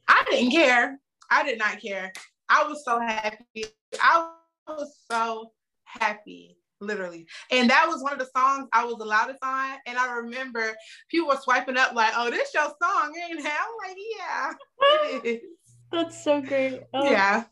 I 0.07 0.23
didn't 0.29 0.51
care. 0.51 0.99
I 1.29 1.43
did 1.43 1.59
not 1.59 1.81
care. 1.81 2.13
I 2.49 2.63
was 2.63 2.85
so 2.85 2.99
happy. 2.99 3.65
I 4.01 4.31
was 4.67 4.97
so 5.11 5.51
happy 5.83 6.57
literally. 6.79 7.25
And 7.51 7.69
that 7.69 7.85
was 7.87 8.01
one 8.03 8.13
of 8.13 8.19
the 8.19 8.29
songs 8.35 8.67
I 8.73 8.85
was 8.85 8.95
the 8.97 9.05
loudest 9.05 9.39
on. 9.43 9.77
And 9.85 9.97
I 9.97 10.11
remember 10.13 10.73
people 11.09 11.27
were 11.29 11.37
swiping 11.41 11.77
up 11.77 11.93
like, 11.93 12.13
"Oh, 12.15 12.29
this 12.29 12.53
your 12.53 12.73
song, 12.81 13.13
ain't 13.29 13.39
it?" 13.39 13.45
I'm 13.45 13.87
like, 13.87 13.97
"Yeah, 14.17 14.53
it 14.81 15.25
is." 15.25 15.41
That's 15.91 16.21
so 16.21 16.41
great. 16.41 16.81
Oh, 16.93 17.09
yeah. 17.09 17.45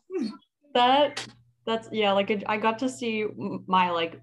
That 0.74 1.26
that's 1.64 1.88
yeah. 1.90 2.12
Like 2.12 2.44
I 2.46 2.58
got 2.58 2.78
to 2.80 2.88
see 2.88 3.26
my 3.66 3.90
like 3.90 4.20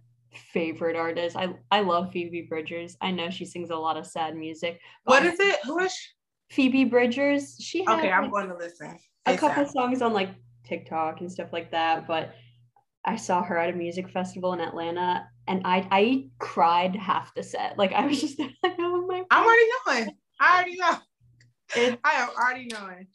favorite 0.54 0.96
artist. 0.96 1.36
I 1.36 1.56
I 1.72 1.82
love 1.82 2.12
Phoebe 2.12 2.44
Bridgers. 2.44 2.96
I 3.02 3.10
know 3.10 3.32
she 3.32 3.46
sings 3.46 3.72
a 3.72 3.76
lot 3.76 3.98
of 3.98 4.06
sad 4.06 4.36
music. 4.36 4.80
What 5.06 5.26
is 5.26 5.40
it? 5.40 5.58
Who 5.66 5.80
is 5.80 5.94
she? 5.94 6.10
Phoebe 6.54 6.86
Bridgers. 6.86 7.58
She 7.60 7.84
had, 7.84 8.00
okay. 8.00 8.12
I'm 8.12 8.30
going 8.30 8.48
to 8.50 8.56
listen. 8.56 9.00
A 9.26 9.36
couple 9.36 9.66
songs 9.66 10.04
on 10.04 10.14
like 10.14 10.30
TikTok 10.64 11.22
and 11.22 11.32
stuff 11.32 11.52
like 11.52 11.72
that, 11.72 12.08
but 12.08 12.36
I 13.06 13.16
saw 13.16 13.44
her 13.44 13.58
at 13.58 13.70
a 13.70 13.78
music 13.78 14.10
festival 14.10 14.54
in 14.54 14.62
Atlanta 14.62 15.28
and 15.48 15.62
I 15.66 15.88
I 15.92 16.28
cried 16.40 16.96
half 16.96 17.34
the 17.36 17.44
set. 17.44 17.78
Like 17.78 17.94
I 17.94 18.06
was 18.06 18.22
just 18.22 18.40
like, 18.64 18.76
oh 18.80 19.06
my 19.08 19.20
God. 19.20 19.28
I'm 19.32 19.46
already 19.46 19.66
knowing. 19.86 20.18
I 20.40 20.56
already 20.56 20.76
know. 20.78 20.98
It, 21.76 22.00
I 22.04 22.12
am 22.14 22.30
already 22.30 22.68
knowing. 22.72 23.08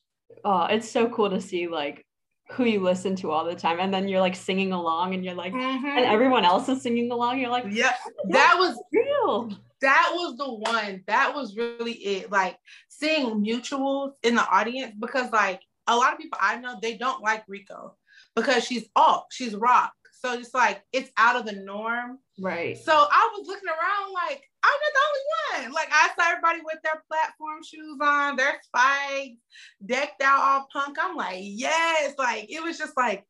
Oh, 0.44 0.64
it's 0.64 0.88
so 0.90 1.08
cool 1.08 1.30
to 1.30 1.40
see 1.40 1.68
like 1.68 2.04
who 2.50 2.64
you 2.64 2.80
listen 2.80 3.14
to 3.16 3.30
all 3.30 3.44
the 3.44 3.54
time 3.54 3.78
and 3.78 3.92
then 3.92 4.08
you're 4.08 4.20
like 4.20 4.34
singing 4.34 4.72
along 4.72 5.14
and 5.14 5.24
you're 5.24 5.34
like 5.34 5.52
mm-hmm. 5.52 5.86
and 5.86 6.04
everyone 6.04 6.44
else 6.44 6.68
is 6.68 6.82
singing 6.82 7.10
along 7.10 7.38
you're 7.38 7.50
like 7.50 7.66
yeah 7.68 7.92
that 8.30 8.54
was 8.58 8.82
real 8.92 9.50
that 9.82 10.10
was 10.14 10.36
the 10.38 10.50
one 10.50 11.02
that 11.06 11.34
was 11.34 11.56
really 11.56 11.92
it 11.92 12.32
like 12.32 12.56
seeing 12.88 13.44
mutuals 13.44 14.12
in 14.22 14.34
the 14.34 14.48
audience 14.48 14.94
because 14.98 15.30
like 15.30 15.60
a 15.88 15.96
lot 15.96 16.12
of 16.12 16.18
people 16.18 16.38
i 16.40 16.56
know 16.56 16.78
they 16.80 16.96
don't 16.96 17.22
like 17.22 17.44
rico 17.48 17.94
because 18.40 18.64
she's 18.64 18.88
off, 18.96 19.24
she's 19.30 19.54
rock. 19.54 19.92
So 20.20 20.32
it's 20.32 20.52
like 20.52 20.82
it's 20.92 21.10
out 21.16 21.36
of 21.36 21.46
the 21.46 21.52
norm. 21.52 22.18
Right. 22.40 22.76
So 22.76 22.92
I 22.92 23.30
was 23.36 23.46
looking 23.46 23.68
around 23.68 24.12
like 24.12 24.42
I'm 24.64 24.70
not 24.70 24.92
the 24.94 25.60
only 25.60 25.66
one. 25.66 25.72
Like 25.72 25.88
I 25.92 26.08
saw 26.08 26.30
everybody 26.30 26.60
with 26.64 26.78
their 26.82 27.02
platform 27.08 27.62
shoes 27.64 27.98
on, 28.02 28.36
their 28.36 28.60
spikes, 28.64 29.40
decked 29.84 30.22
out 30.22 30.40
all 30.40 30.68
punk. 30.72 30.96
I'm 31.00 31.16
like, 31.16 31.38
yes, 31.40 32.14
like 32.18 32.46
it 32.50 32.62
was 32.62 32.78
just 32.78 32.96
like 32.96 33.24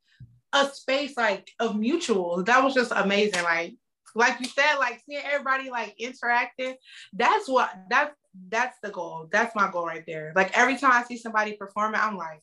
a 0.55 0.66
space 0.68 1.16
like 1.16 1.51
of 1.61 1.77
mutual. 1.77 2.42
That 2.44 2.64
was 2.64 2.73
just 2.73 2.92
amazing. 2.94 3.42
Like, 3.42 3.75
like 4.14 4.40
you 4.40 4.47
said, 4.47 4.77
like 4.79 5.03
seeing 5.07 5.23
everybody 5.25 5.68
like 5.68 5.94
interacting. 5.99 6.77
That's 7.12 7.49
what 7.49 7.71
that's 7.90 8.14
that's 8.49 8.79
the 8.83 8.90
goal. 8.90 9.29
That's 9.31 9.55
my 9.55 9.71
goal 9.71 9.87
right 9.87 10.05
there. 10.07 10.33
Like 10.35 10.57
every 10.57 10.79
time 10.79 10.92
I 10.92 11.05
see 11.05 11.18
somebody 11.18 11.53
performing, 11.53 12.01
I'm 12.03 12.16
like, 12.16 12.40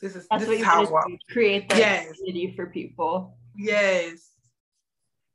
this 0.00 0.16
is 0.16 0.26
That's 0.30 0.46
this 0.46 0.60
is 0.60 0.64
how 0.64 0.84
I 0.84 1.18
create 1.30 1.68
the 1.68 1.76
yes. 1.76 2.12
community 2.12 2.54
for 2.54 2.66
people. 2.66 3.36
Yes. 3.56 4.30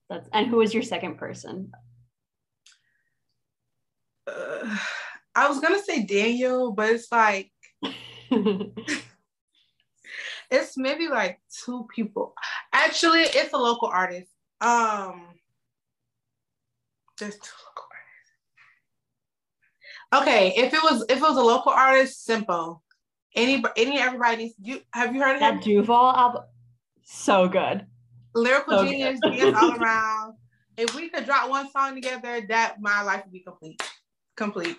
That's 0.10 0.30
and 0.34 0.48
who 0.48 0.58
was 0.58 0.74
your 0.74 0.84
second 0.84 1.18
person? 1.18 1.72
Uh, 4.28 4.78
I 5.34 5.48
was 5.48 5.60
gonna 5.60 5.82
say 5.82 6.04
Daniel, 6.04 6.72
but 6.74 6.90
it's 6.90 7.12
like 7.12 7.52
it's 10.52 10.78
maybe 10.78 11.08
like 11.08 11.40
two 11.66 11.88
people. 11.94 12.34
Actually, 12.74 13.22
it's 13.22 13.54
a 13.54 13.58
local 13.58 13.88
artist. 13.88 14.30
Um, 14.60 15.24
there's 17.18 17.36
two 17.36 17.56
local 17.68 17.88
artists. 20.14 20.52
Okay, 20.54 20.54
if 20.58 20.74
it 20.74 20.84
was 20.84 21.06
if 21.10 21.18
it 21.18 21.22
was 21.22 21.38
a 21.38 21.42
local 21.42 21.72
artist, 21.72 22.26
Simple. 22.26 22.84
Any 23.36 23.64
any 23.78 24.00
everybody 24.00 24.38
needs 24.38 24.56
you 24.62 24.82
have 24.94 25.16
you 25.16 25.22
heard 25.22 25.36
of 25.36 25.40
that 25.40 25.54
him? 25.56 25.60
Duval 25.62 26.12
album? 26.12 26.44
So 27.04 27.48
good. 27.48 27.86
Lyrical 28.36 28.78
So 28.80 28.86
genius, 28.86 29.20
good. 29.22 29.34
genius 29.34 29.56
all 29.62 29.76
around. 29.82 30.34
If 30.78 30.96
we 30.96 31.10
could 31.10 31.26
drop 31.26 31.50
one 31.50 31.70
song 31.72 31.96
together, 31.96 32.42
that 32.50 32.78
my 32.82 33.02
life 33.04 33.24
would 33.26 33.32
be 33.34 33.40
complete. 33.42 33.82
Complete. 34.36 34.78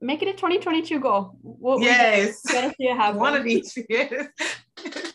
Make 0.00 0.22
it 0.22 0.28
a 0.28 0.32
2022 0.32 1.00
goal. 1.00 1.38
What 1.42 1.78
we 1.80 1.86
Yes. 1.86 2.42
gotta 2.50 2.70
see 2.70 2.74
it 2.84 2.96
happen. 2.96 3.20
One 3.20 3.34
of 3.34 3.44
these 3.44 3.76
years. 3.88 4.26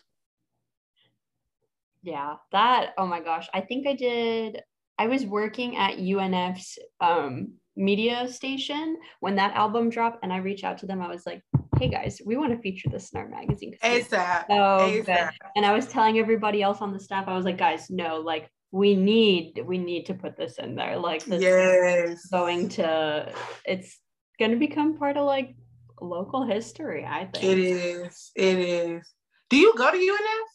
Yeah, 2.02 2.36
that. 2.54 2.94
Oh 2.98 3.06
my 3.06 3.20
gosh, 3.20 3.50
I 3.54 3.60
think 3.62 3.86
I 3.86 3.94
did. 3.94 4.62
I 4.98 5.08
was 5.08 5.26
working 5.26 5.76
at 5.76 5.98
UNF's 6.00 6.80
um, 7.02 7.54
media 7.76 8.28
station 8.30 8.98
when 9.20 9.36
that 9.36 9.54
album 9.54 9.90
dropped, 9.90 10.20
and 10.24 10.32
I 10.32 10.38
reached 10.38 10.64
out 10.64 10.78
to 10.80 10.86
them. 10.86 11.02
I 11.02 11.10
was 11.10 11.26
like, 11.26 11.42
"Hey 11.80 11.88
guys, 11.88 12.22
we 12.26 12.36
want 12.38 12.52
to 12.52 12.60
feature 12.60 12.90
this 12.90 13.12
in 13.12 13.20
our 13.20 13.28
magazine. 13.28 13.76
ASAP. 13.84 14.46
so 14.48 15.02
good." 15.06 15.08
ASAP. 15.08 15.32
And 15.56 15.66
I 15.66 15.74
was 15.74 15.88
telling 15.88 16.20
everybody 16.20 16.62
else 16.62 16.82
on 16.82 16.94
the 16.94 17.00
staff, 17.00 17.28
I 17.28 17.36
was 17.36 17.46
like, 17.46 17.58
"Guys, 17.58 17.90
no, 17.90 18.18
like 18.18 18.50
we 18.72 18.96
need, 18.96 19.64
we 19.66 19.78
need 19.78 20.06
to 20.08 20.14
put 20.14 20.38
this 20.38 20.58
in 20.60 20.76
there. 20.76 20.98
Like 20.98 21.24
this 21.26 21.42
is 21.42 22.26
going 22.26 22.70
to, 22.70 23.34
it's 23.66 23.98
going 24.38 24.52
to 24.52 24.58
become 24.58 24.98
part 24.98 25.18
of 25.18 25.26
like 25.26 25.56
local 26.02 26.46
history. 26.46 27.06
I 27.06 27.26
think 27.26 27.44
It 27.44 27.60
is. 27.60 28.32
It 28.36 28.60
is. 28.60 29.08
Do 29.50 29.58
you 29.58 29.74
go 29.76 29.90
to 29.92 29.98
UNF? 29.98 30.48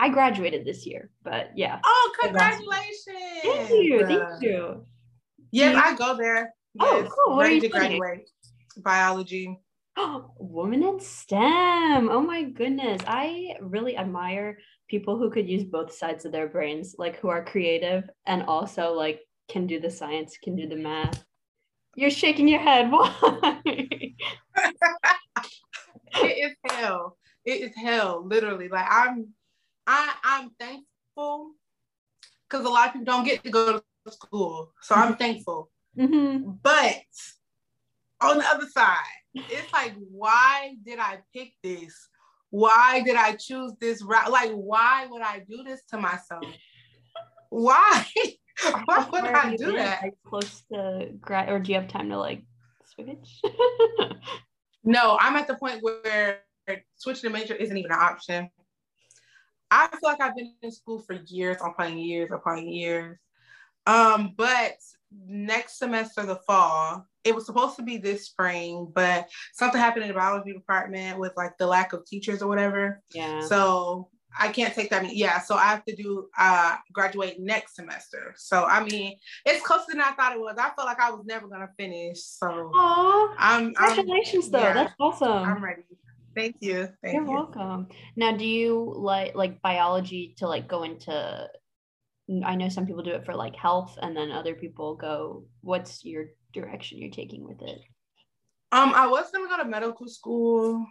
I 0.00 0.08
graduated 0.08 0.64
this 0.64 0.86
year, 0.86 1.10
but 1.22 1.50
yeah. 1.56 1.80
Oh, 1.84 2.12
congratulations. 2.20 2.96
Thank 3.42 3.70
you, 3.70 4.06
thank 4.06 4.42
you. 4.42 4.86
Yes, 5.50 5.74
You- 5.74 5.80
I 5.80 5.96
go 5.96 6.16
there. 6.16 6.54
Oh, 6.80 7.02
cool. 7.02 7.36
What 7.36 7.46
are 7.46 7.48
Ready 7.48 7.56
you 7.56 7.60
to 7.62 7.68
graduate. 7.68 8.28
Biology. 8.78 9.58
Woman 10.38 10.82
in 10.82 11.00
STEM. 11.00 12.08
Oh 12.10 12.20
my 12.20 12.44
goodness. 12.44 13.00
I 13.06 13.56
really 13.60 13.96
admire 13.96 14.58
people 14.88 15.18
who 15.18 15.30
could 15.30 15.48
use 15.48 15.64
both 15.64 15.92
sides 15.92 16.24
of 16.24 16.32
their 16.32 16.48
brains, 16.48 16.94
like 16.98 17.18
who 17.18 17.28
are 17.28 17.44
creative 17.44 18.08
and 18.26 18.42
also 18.44 18.92
like 18.92 19.20
can 19.48 19.66
do 19.66 19.80
the 19.80 19.90
science, 19.90 20.38
can 20.42 20.56
do 20.56 20.68
the 20.68 20.76
math. 20.76 21.24
You're 21.96 22.10
shaking 22.10 22.48
your 22.48 22.60
head. 22.60 22.90
Why? 22.92 23.60
it 23.74 24.14
is 26.14 26.56
hell. 26.70 27.16
It 27.44 27.60
is 27.62 27.76
hell, 27.76 28.24
literally. 28.26 28.68
Like 28.68 28.86
I'm 28.88 29.28
I 29.86 30.14
I'm 30.22 30.50
thankful 30.60 31.52
because 32.48 32.64
a 32.66 32.68
lot 32.68 32.88
of 32.88 32.92
people 32.94 33.06
don't 33.12 33.24
get 33.24 33.42
to 33.44 33.50
go 33.50 33.78
to 33.78 34.12
school. 34.12 34.72
So 34.82 34.94
I'm 34.94 35.16
thankful. 35.16 35.70
hmm 35.96 36.50
But 36.62 37.02
on 38.20 38.38
the 38.38 38.46
other 38.46 38.66
side, 38.68 38.96
it's 39.34 39.72
like, 39.72 39.94
why 40.10 40.74
did 40.84 40.98
I 40.98 41.18
pick 41.34 41.52
this? 41.62 41.94
Why 42.50 43.02
did 43.04 43.16
I 43.16 43.34
choose 43.34 43.72
this 43.80 44.02
route? 44.02 44.30
Like, 44.30 44.52
why 44.52 45.06
would 45.10 45.22
I 45.22 45.44
do 45.48 45.62
this 45.64 45.82
to 45.90 45.98
myself? 45.98 46.44
Why? 47.50 48.06
why 48.84 49.06
would 49.12 49.22
Where 49.22 49.36
I 49.36 49.54
do 49.56 49.72
that? 49.72 50.02
Like 50.02 50.14
close 50.26 50.62
to 50.72 51.10
grad, 51.20 51.50
or 51.50 51.58
do 51.58 51.72
you 51.72 51.78
have 51.78 51.88
time 51.88 52.08
to 52.10 52.18
like 52.18 52.42
switch? 52.84 53.40
No, 54.88 55.18
I'm 55.20 55.36
at 55.36 55.46
the 55.46 55.54
point 55.54 55.82
where 55.82 56.40
switching 56.96 57.30
the 57.30 57.38
major 57.38 57.54
isn't 57.54 57.76
even 57.76 57.92
an 57.92 57.98
option. 58.00 58.48
I 59.70 59.88
feel 59.88 59.98
like 60.02 60.20
I've 60.22 60.34
been 60.34 60.54
in 60.62 60.72
school 60.72 61.00
for 61.00 61.12
years 61.26 61.58
upon 61.62 61.98
years 61.98 62.30
upon 62.32 62.66
years. 62.66 63.18
Um, 63.86 64.32
but 64.34 64.76
next 65.26 65.78
semester, 65.78 66.24
the 66.26 66.36
fall, 66.36 67.06
it 67.24 67.34
was 67.34 67.46
supposed 67.46 67.76
to 67.76 67.82
be 67.82 67.96
this 67.98 68.26
spring, 68.26 68.90
but 68.94 69.28
something 69.54 69.80
happened 69.80 70.02
in 70.04 70.08
the 70.08 70.14
biology 70.14 70.52
department 70.52 71.18
with 71.18 71.32
like 71.36 71.56
the 71.58 71.66
lack 71.66 71.92
of 71.92 72.04
teachers 72.06 72.42
or 72.42 72.48
whatever. 72.48 73.02
yeah. 73.14 73.40
So 73.40 74.08
I 74.38 74.48
can't 74.48 74.74
take 74.74 74.90
that. 74.90 75.14
Yeah, 75.16 75.40
so 75.40 75.56
I 75.56 75.64
have 75.64 75.84
to 75.86 75.96
do 75.96 76.28
uh 76.38 76.76
graduate 76.92 77.36
next 77.40 77.74
semester. 77.76 78.34
So 78.36 78.64
I 78.64 78.84
mean, 78.84 79.16
it's 79.44 79.64
closer 79.66 79.84
than 79.88 80.00
I 80.00 80.12
thought 80.12 80.34
it 80.34 80.40
was. 80.40 80.56
I 80.58 80.70
felt 80.76 80.86
like 80.86 81.00
I 81.00 81.10
was 81.10 81.24
never 81.26 81.48
gonna 81.48 81.70
finish. 81.76 82.20
So 82.22 82.70
Aw, 82.74 83.34
I'm, 83.38 83.72
I'm 83.78 83.94
congratulations 83.96 84.50
though. 84.50 84.60
yeah, 84.60 84.74
That's 84.74 84.92
awesome. 85.00 85.28
I'm 85.44 85.64
ready. 85.64 85.82
Thank 86.36 86.56
you. 86.60 86.88
Thank 87.02 87.14
You're 87.14 87.24
you. 87.24 87.30
welcome. 87.32 87.88
Now, 88.14 88.36
do 88.36 88.44
you 88.44 88.92
like 88.96 89.34
like 89.34 89.60
biology 89.62 90.34
to 90.38 90.46
like 90.46 90.68
go 90.68 90.84
into? 90.84 91.48
I 92.44 92.56
know 92.56 92.68
some 92.68 92.86
people 92.86 93.02
do 93.02 93.12
it 93.12 93.24
for 93.24 93.34
like 93.34 93.56
health, 93.56 93.98
and 94.00 94.16
then 94.16 94.30
other 94.30 94.54
people 94.54 94.94
go. 94.94 95.44
What's 95.62 96.04
your 96.04 96.26
direction 96.52 96.98
you're 96.98 97.10
taking 97.10 97.44
with 97.44 97.62
it? 97.62 97.80
Um, 98.70 98.92
I 98.94 99.06
was 99.06 99.30
gonna 99.30 99.48
go 99.48 99.56
to 99.56 99.68
medical 99.68 100.08
school, 100.08 100.86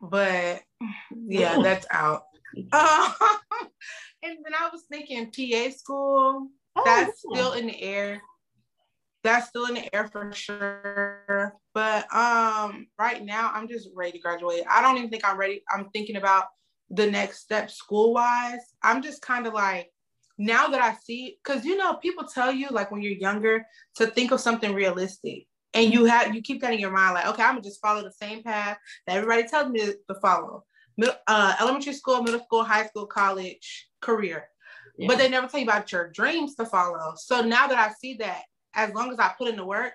but 0.00 0.62
yeah, 1.10 1.58
that's 1.62 1.86
out. 1.90 2.24
Um, 2.72 3.12
and 4.22 4.38
then 4.42 4.54
I 4.58 4.70
was 4.72 4.84
thinking 4.90 5.26
PA 5.26 5.70
school. 5.70 6.48
Oh, 6.76 6.82
That's 6.84 7.22
yeah. 7.30 7.40
still 7.40 7.52
in 7.52 7.66
the 7.66 7.82
air. 7.82 8.22
That's 9.22 9.48
still 9.48 9.66
in 9.66 9.74
the 9.74 9.94
air 9.94 10.08
for 10.08 10.32
sure. 10.32 11.54
But 11.74 12.12
um, 12.14 12.86
right 12.98 13.22
now 13.22 13.50
I'm 13.52 13.68
just 13.68 13.90
ready 13.94 14.12
to 14.12 14.18
graduate. 14.18 14.62
I 14.68 14.80
don't 14.80 14.96
even 14.96 15.10
think 15.10 15.28
I'm 15.28 15.36
ready. 15.36 15.62
I'm 15.70 15.90
thinking 15.90 16.16
about 16.16 16.46
the 16.90 17.10
next 17.10 17.40
step 17.40 17.70
school 17.70 18.14
wise. 18.14 18.62
I'm 18.82 19.02
just 19.02 19.20
kind 19.20 19.46
of 19.46 19.52
like 19.52 19.90
now 20.38 20.68
that 20.68 20.80
I 20.80 20.94
see, 21.04 21.36
because 21.42 21.64
you 21.64 21.76
know, 21.76 21.94
people 21.94 22.24
tell 22.24 22.52
you 22.52 22.68
like 22.70 22.90
when 22.90 23.02
you're 23.02 23.12
younger 23.12 23.66
to 23.96 24.06
think 24.06 24.30
of 24.30 24.40
something 24.40 24.72
realistic. 24.72 25.46
And 25.74 25.92
you 25.92 26.06
have 26.06 26.34
you 26.34 26.40
keep 26.40 26.62
that 26.62 26.72
in 26.72 26.78
your 26.78 26.90
mind, 26.90 27.14
like, 27.14 27.26
okay, 27.26 27.42
I'm 27.42 27.50
gonna 27.52 27.62
just 27.62 27.82
follow 27.82 28.02
the 28.02 28.12
same 28.12 28.42
path 28.42 28.78
that 29.06 29.16
everybody 29.18 29.46
tells 29.46 29.70
me 29.70 29.80
to, 29.80 30.14
follow. 30.22 30.64
Mid- 30.96 31.10
uh, 31.26 31.54
elementary 31.60 31.92
school, 31.92 32.22
middle 32.22 32.40
school, 32.40 32.64
high 32.64 32.86
school, 32.86 33.06
college, 33.06 33.88
career 34.00 34.48
Yeah. 34.96 35.08
but 35.08 35.18
they 35.18 35.28
never 35.28 35.46
tell 35.46 35.60
you 35.60 35.66
about 35.66 35.92
your 35.92 36.10
dreams 36.10 36.54
to 36.56 36.64
follow. 36.64 37.12
So 37.16 37.42
now 37.42 37.66
that 37.66 37.78
I 37.78 37.92
see 37.92 38.14
that, 38.14 38.42
as 38.74 38.92
long 38.94 39.12
as 39.12 39.18
I 39.18 39.32
put 39.36 39.48
in 39.48 39.56
the 39.56 39.64
work, 39.64 39.92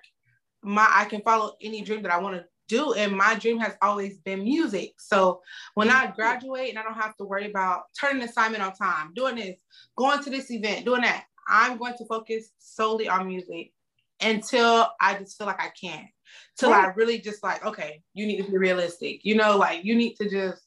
my 0.62 0.88
I 0.90 1.06
can 1.06 1.22
follow 1.22 1.56
any 1.62 1.82
dream 1.82 2.04
that 2.04 2.12
I 2.12 2.20
want 2.20 2.36
to 2.38 2.46
do. 2.68 2.94
And 2.94 3.16
my 3.16 3.36
dream 3.36 3.60
has 3.60 3.74
always 3.82 4.18
been 4.20 4.44
music. 4.44 4.94
So 5.00 5.42
when 5.76 5.90
I 5.90 6.12
graduate 6.12 6.70
and 6.70 6.80
I 6.80 6.84
don't 6.84 6.94
have 6.94 7.16
to 7.18 7.26
worry 7.26 7.50
about 7.50 7.84
turning 8.00 8.24
assignment 8.24 8.64
on 8.64 8.74
time, 8.74 9.14
doing 9.14 9.36
this, 9.36 9.60
going 9.98 10.24
to 10.24 10.30
this 10.30 10.52
event, 10.52 10.86
doing 10.86 11.02
that, 11.02 11.26
I'm 11.48 11.78
going 11.78 11.96
to 11.98 12.06
focus 12.06 12.50
solely 12.60 13.08
on 13.08 13.28
music 13.28 13.72
until 14.22 14.88
I 15.02 15.16
just 15.16 15.38
feel 15.38 15.48
like 15.48 15.62
I 15.62 15.70
can't. 15.70 16.08
Till 16.58 16.74
I 16.74 16.88
really 16.96 17.20
just 17.20 17.44
like, 17.44 17.66
okay, 17.66 18.02
you 18.14 18.26
need 18.26 18.44
to 18.44 18.50
be 18.52 18.58
realistic. 18.58 19.22
You 19.24 19.36
know, 19.36 19.58
like 19.58 19.84
you 19.84 19.96
need 19.96 20.16
to 20.16 20.30
just 20.30 20.62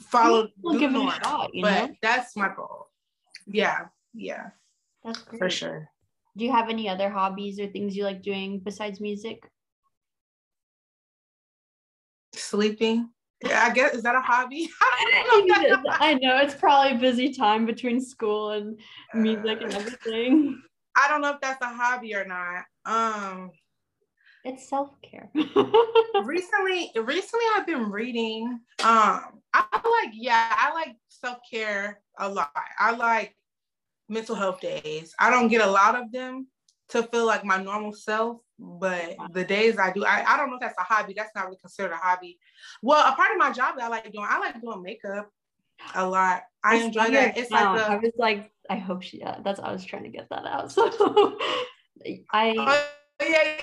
follow 0.00 0.48
We'll 0.62 0.78
give 0.78 0.94
it 0.94 0.98
a 0.98 1.10
shot, 1.22 1.50
you 1.52 1.62
but 1.62 1.88
know? 1.90 1.94
that's 2.02 2.34
my 2.36 2.50
goal. 2.54 2.88
Yeah, 3.46 3.86
yeah, 4.14 4.48
That's 5.04 5.22
great. 5.22 5.38
for 5.38 5.50
sure. 5.50 5.88
Do 6.36 6.44
you 6.44 6.52
have 6.52 6.68
any 6.68 6.88
other 6.88 7.08
hobbies 7.08 7.60
or 7.60 7.66
things 7.68 7.96
you 7.96 8.04
like 8.04 8.22
doing 8.22 8.58
besides 8.58 9.00
music? 9.00 9.48
Sleeping. 12.46 13.10
Yeah, 13.44 13.64
I 13.64 13.72
guess 13.74 13.94
is 13.94 14.02
that 14.04 14.14
a 14.14 14.20
hobby? 14.20 14.70
I 14.82 15.44
know. 15.46 15.82
I 15.90 16.14
know 16.14 16.38
it's 16.38 16.54
probably 16.54 16.96
a 16.96 17.00
busy 17.00 17.32
time 17.32 17.66
between 17.66 18.00
school 18.00 18.52
and 18.52 18.78
music 19.14 19.62
and 19.62 19.74
everything. 19.74 20.62
I 20.96 21.08
don't 21.08 21.20
know 21.20 21.32
if 21.32 21.40
that's 21.40 21.60
a 21.60 21.66
hobby 21.68 22.14
or 22.14 22.24
not. 22.24 22.64
Um, 22.86 23.50
It's 24.44 24.68
self 24.68 24.90
care. 25.02 25.28
recently, 25.34 26.92
recently 26.94 27.44
I've 27.56 27.66
been 27.66 27.90
reading. 27.90 28.60
Um, 28.82 29.42
I 29.52 29.64
like, 29.72 30.14
yeah, 30.14 30.54
I 30.56 30.72
like 30.72 30.96
self 31.08 31.38
care 31.50 32.00
a 32.18 32.28
lot. 32.28 32.50
I 32.78 32.92
like 32.92 33.36
mental 34.08 34.36
health 34.36 34.60
days. 34.60 35.14
I 35.18 35.30
don't 35.30 35.48
get 35.48 35.66
a 35.66 35.70
lot 35.70 35.96
of 35.96 36.12
them 36.12 36.46
to 36.90 37.02
feel 37.04 37.26
like 37.26 37.44
my 37.44 37.62
normal 37.62 37.92
self, 37.92 38.38
but 38.58 39.16
the 39.32 39.44
days 39.44 39.78
I 39.78 39.92
do, 39.92 40.04
I, 40.04 40.24
I 40.26 40.36
don't 40.36 40.50
know 40.50 40.56
if 40.56 40.60
that's 40.60 40.78
a 40.78 40.82
hobby. 40.82 41.14
That's 41.16 41.30
not 41.34 41.46
really 41.46 41.58
considered 41.58 41.92
a 41.92 41.96
hobby. 41.96 42.38
Well, 42.82 43.00
a 43.00 43.14
part 43.16 43.32
of 43.32 43.38
my 43.38 43.52
job 43.52 43.76
that 43.76 43.84
I 43.84 43.88
like 43.88 44.12
doing, 44.12 44.26
I 44.28 44.38
like 44.38 44.60
doing 44.60 44.82
makeup 44.82 45.28
a 45.94 46.06
lot. 46.06 46.42
I 46.64 46.76
enjoy 46.76 47.06
saw 47.06 47.10
that. 47.10 47.36
It's 47.36 47.50
like 47.50 47.64
a, 47.64 47.90
I 47.90 47.96
was 47.96 48.12
like, 48.18 48.50
I 48.70 48.76
hope 48.76 49.02
she. 49.02 49.18
Yeah, 49.18 49.38
that's 49.44 49.60
I 49.60 49.72
was 49.72 49.84
trying 49.84 50.04
to 50.04 50.08
get 50.10 50.28
that 50.30 50.46
out. 50.46 50.72
So 50.72 50.86
I 52.32 52.54
Oh, 52.58 53.26
yeah. 53.28 53.60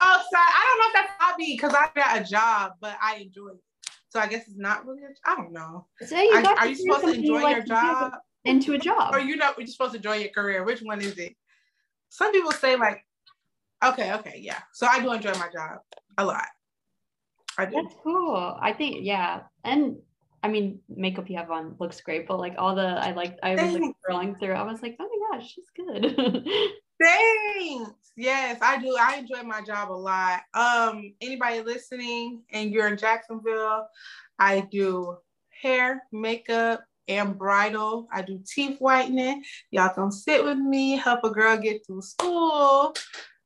Oh, 0.00 0.22
sorry. 0.30 0.44
I 0.48 0.66
don't 0.66 0.78
know 0.78 0.86
if 0.86 0.92
that's 0.94 1.10
a 1.18 1.24
hobby 1.24 1.56
because 1.56 1.74
I 1.74 1.88
got 1.94 2.20
a 2.20 2.24
job, 2.24 2.72
but 2.80 2.96
I 3.02 3.16
enjoy 3.16 3.48
it. 3.48 3.60
So 4.08 4.20
I 4.20 4.28
guess 4.28 4.46
it's 4.46 4.56
not 4.56 4.86
really. 4.86 5.02
A, 5.02 5.30
I 5.30 5.36
don't 5.36 5.52
know. 5.52 5.86
so 6.06 6.18
you 6.18 6.30
Are, 6.32 6.44
are 6.58 6.66
you 6.66 6.74
supposed 6.74 7.04
to 7.04 7.12
enjoy 7.12 7.42
like 7.42 7.56
your 7.56 7.64
job, 7.64 8.12
into 8.44 8.74
a 8.74 8.78
job. 8.78 9.14
or 9.14 9.20
you 9.20 9.36
know 9.36 9.52
you're 9.58 9.66
supposed 9.66 9.92
to 9.92 9.96
enjoy 9.96 10.16
your 10.16 10.30
career? 10.30 10.64
Which 10.64 10.80
one 10.80 11.00
is 11.00 11.18
it? 11.18 11.36
Some 12.08 12.32
people 12.32 12.52
say 12.52 12.76
like, 12.76 13.04
okay, 13.84 14.14
okay, 14.14 14.38
yeah. 14.40 14.60
So 14.72 14.86
I 14.86 15.00
do 15.00 15.12
enjoy 15.12 15.32
my 15.34 15.48
job 15.52 15.80
a 16.18 16.24
lot. 16.24 16.46
I 17.58 17.66
do. 17.66 17.72
That's 17.72 17.94
cool. 18.02 18.56
I 18.60 18.72
think 18.72 18.98
yeah, 19.02 19.42
and 19.64 19.96
I 20.42 20.48
mean 20.48 20.80
makeup 20.88 21.28
you 21.28 21.36
have 21.36 21.50
on 21.50 21.76
looks 21.78 22.00
great, 22.00 22.28
but 22.28 22.38
like 22.38 22.54
all 22.58 22.74
the 22.74 22.86
I 22.86 23.12
like 23.12 23.38
I 23.42 23.54
was 23.54 23.72
like 23.72 23.82
scrolling 24.08 24.38
through. 24.38 24.52
I 24.52 24.62
was 24.62 24.82
like, 24.82 24.96
oh 25.00 25.08
my 25.08 25.38
gosh, 25.38 25.50
she's 25.50 25.70
good. 25.74 26.16
Thanks. 27.02 27.90
yes, 28.16 28.58
I 28.62 28.78
do. 28.78 28.96
I 28.98 29.16
enjoy 29.16 29.42
my 29.42 29.60
job 29.60 29.90
a 29.90 29.92
lot. 29.92 30.40
Um, 30.54 31.12
anybody 31.20 31.60
listening 31.60 32.42
and 32.52 32.70
you're 32.70 32.88
in 32.88 32.96
Jacksonville, 32.96 33.86
I 34.38 34.60
do 34.70 35.18
hair, 35.50 36.02
makeup, 36.12 36.80
and 37.08 37.38
bridal. 37.38 38.08
I 38.12 38.22
do 38.22 38.40
teeth 38.46 38.78
whitening. 38.78 39.44
Y'all 39.70 39.94
come 39.94 40.10
sit 40.10 40.44
with 40.44 40.58
me, 40.58 40.96
help 40.96 41.24
a 41.24 41.30
girl 41.30 41.56
get 41.56 41.86
through 41.86 42.02
school. 42.02 42.94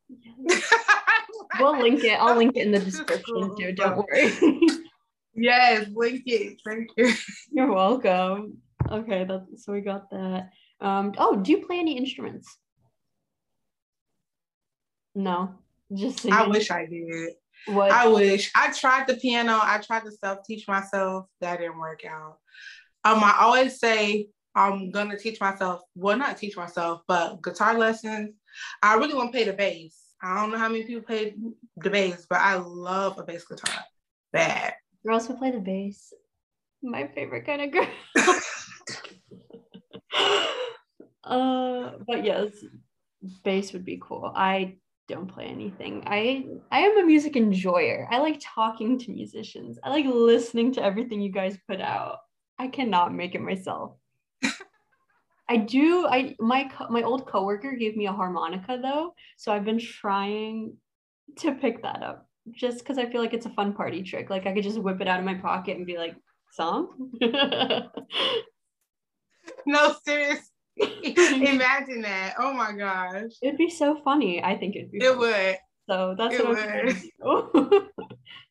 we'll 1.58 1.78
link 1.78 2.04
it. 2.04 2.18
I'll 2.20 2.36
link 2.36 2.56
it 2.56 2.66
in 2.66 2.72
the 2.72 2.78
description 2.78 3.54
too. 3.56 3.72
Don't 3.72 3.96
worry. 3.96 4.32
yes, 5.34 5.86
link 5.94 6.22
it. 6.26 6.60
Thank 6.66 6.90
you. 6.96 7.12
You're 7.52 7.72
welcome. 7.72 8.58
Okay, 8.90 9.24
that's 9.24 9.64
so 9.64 9.72
we 9.72 9.80
got 9.80 10.10
that. 10.10 10.50
Um, 10.80 11.12
oh, 11.18 11.36
do 11.36 11.52
you 11.52 11.66
play 11.66 11.78
any 11.78 11.96
instruments? 11.96 12.56
No, 15.14 15.54
just 15.92 16.20
singing. 16.20 16.38
I 16.38 16.46
wish 16.46 16.70
I 16.70 16.86
did. 16.86 17.34
What? 17.66 17.90
I 17.90 18.08
wish 18.08 18.50
I 18.54 18.72
tried 18.72 19.06
the 19.06 19.16
piano. 19.16 19.58
I 19.60 19.78
tried 19.78 20.04
to 20.04 20.12
self 20.12 20.44
teach 20.46 20.66
myself. 20.66 21.26
That 21.40 21.58
didn't 21.58 21.78
work 21.78 22.04
out. 22.08 22.38
Um, 23.04 23.22
I 23.24 23.36
always 23.40 23.78
say 23.78 24.28
I'm 24.54 24.90
gonna 24.90 25.18
teach 25.18 25.40
myself. 25.40 25.82
Well, 25.94 26.16
not 26.16 26.36
teach 26.36 26.56
myself, 26.56 27.02
but 27.06 27.42
guitar 27.42 27.78
lessons. 27.78 28.34
I 28.82 28.94
really 28.94 29.14
want 29.14 29.32
to 29.32 29.38
play 29.38 29.44
the 29.44 29.52
bass. 29.52 29.96
I 30.22 30.40
don't 30.40 30.50
know 30.50 30.58
how 30.58 30.68
many 30.68 30.84
people 30.84 31.02
play 31.02 31.34
the 31.76 31.90
bass, 31.90 32.26
but 32.28 32.40
I 32.40 32.56
love 32.56 33.18
a 33.18 33.22
bass 33.22 33.44
guitar. 33.44 33.82
Bad. 34.32 34.74
Girls 35.06 35.26
who 35.26 35.36
play 35.36 35.50
the 35.50 35.60
bass, 35.60 36.12
my 36.82 37.06
favorite 37.08 37.46
kind 37.46 37.62
of 37.62 37.70
girl. 37.70 37.88
uh, 41.24 41.92
but 42.06 42.24
yes, 42.24 42.50
bass 43.44 43.72
would 43.72 43.84
be 43.84 43.98
cool. 44.02 44.30
I 44.34 44.76
don't 45.08 45.32
play 45.32 45.46
anything. 45.46 46.02
I 46.06 46.46
I 46.70 46.80
am 46.80 46.98
a 46.98 47.06
music 47.06 47.36
enjoyer. 47.36 48.06
I 48.10 48.18
like 48.18 48.40
talking 48.42 48.98
to 48.98 49.10
musicians. 49.10 49.78
I 49.82 49.90
like 49.90 50.06
listening 50.06 50.72
to 50.74 50.84
everything 50.84 51.20
you 51.20 51.32
guys 51.32 51.58
put 51.68 51.80
out. 51.80 52.18
I 52.60 52.68
cannot 52.68 53.14
make 53.14 53.34
it 53.34 53.40
myself. 53.40 53.92
I 55.48 55.56
do. 55.56 56.06
I 56.06 56.36
my 56.38 56.70
my 56.90 57.02
old 57.02 57.26
coworker 57.26 57.72
gave 57.72 57.96
me 57.96 58.06
a 58.06 58.12
harmonica 58.12 58.78
though, 58.80 59.14
so 59.38 59.50
I've 59.50 59.64
been 59.64 59.78
trying 59.78 60.76
to 61.38 61.52
pick 61.52 61.82
that 61.82 62.02
up 62.02 62.28
just 62.52 62.80
because 62.80 62.98
I 62.98 63.10
feel 63.10 63.22
like 63.22 63.32
it's 63.32 63.46
a 63.46 63.54
fun 63.54 63.72
party 63.72 64.02
trick. 64.02 64.28
Like 64.28 64.46
I 64.46 64.52
could 64.52 64.62
just 64.62 64.78
whip 64.78 65.00
it 65.00 65.08
out 65.08 65.18
of 65.18 65.24
my 65.24 65.36
pocket 65.36 65.78
and 65.78 65.86
be 65.86 65.96
like, 65.96 66.14
"Song." 66.52 67.10
no, 69.66 69.96
serious. 70.04 70.50
Imagine 70.76 72.02
that. 72.02 72.34
Oh 72.38 72.52
my 72.52 72.72
gosh. 72.72 73.32
It'd 73.42 73.56
be 73.56 73.70
so 73.70 74.02
funny. 74.04 74.44
I 74.44 74.54
think 74.58 74.76
it'd 74.76 74.92
be. 74.92 75.02
It 75.02 75.16
would. 75.16 75.56
So 75.88 76.14
that's 76.16 76.34
it 76.34 76.44
what 76.44 76.58
I'm 76.58 77.88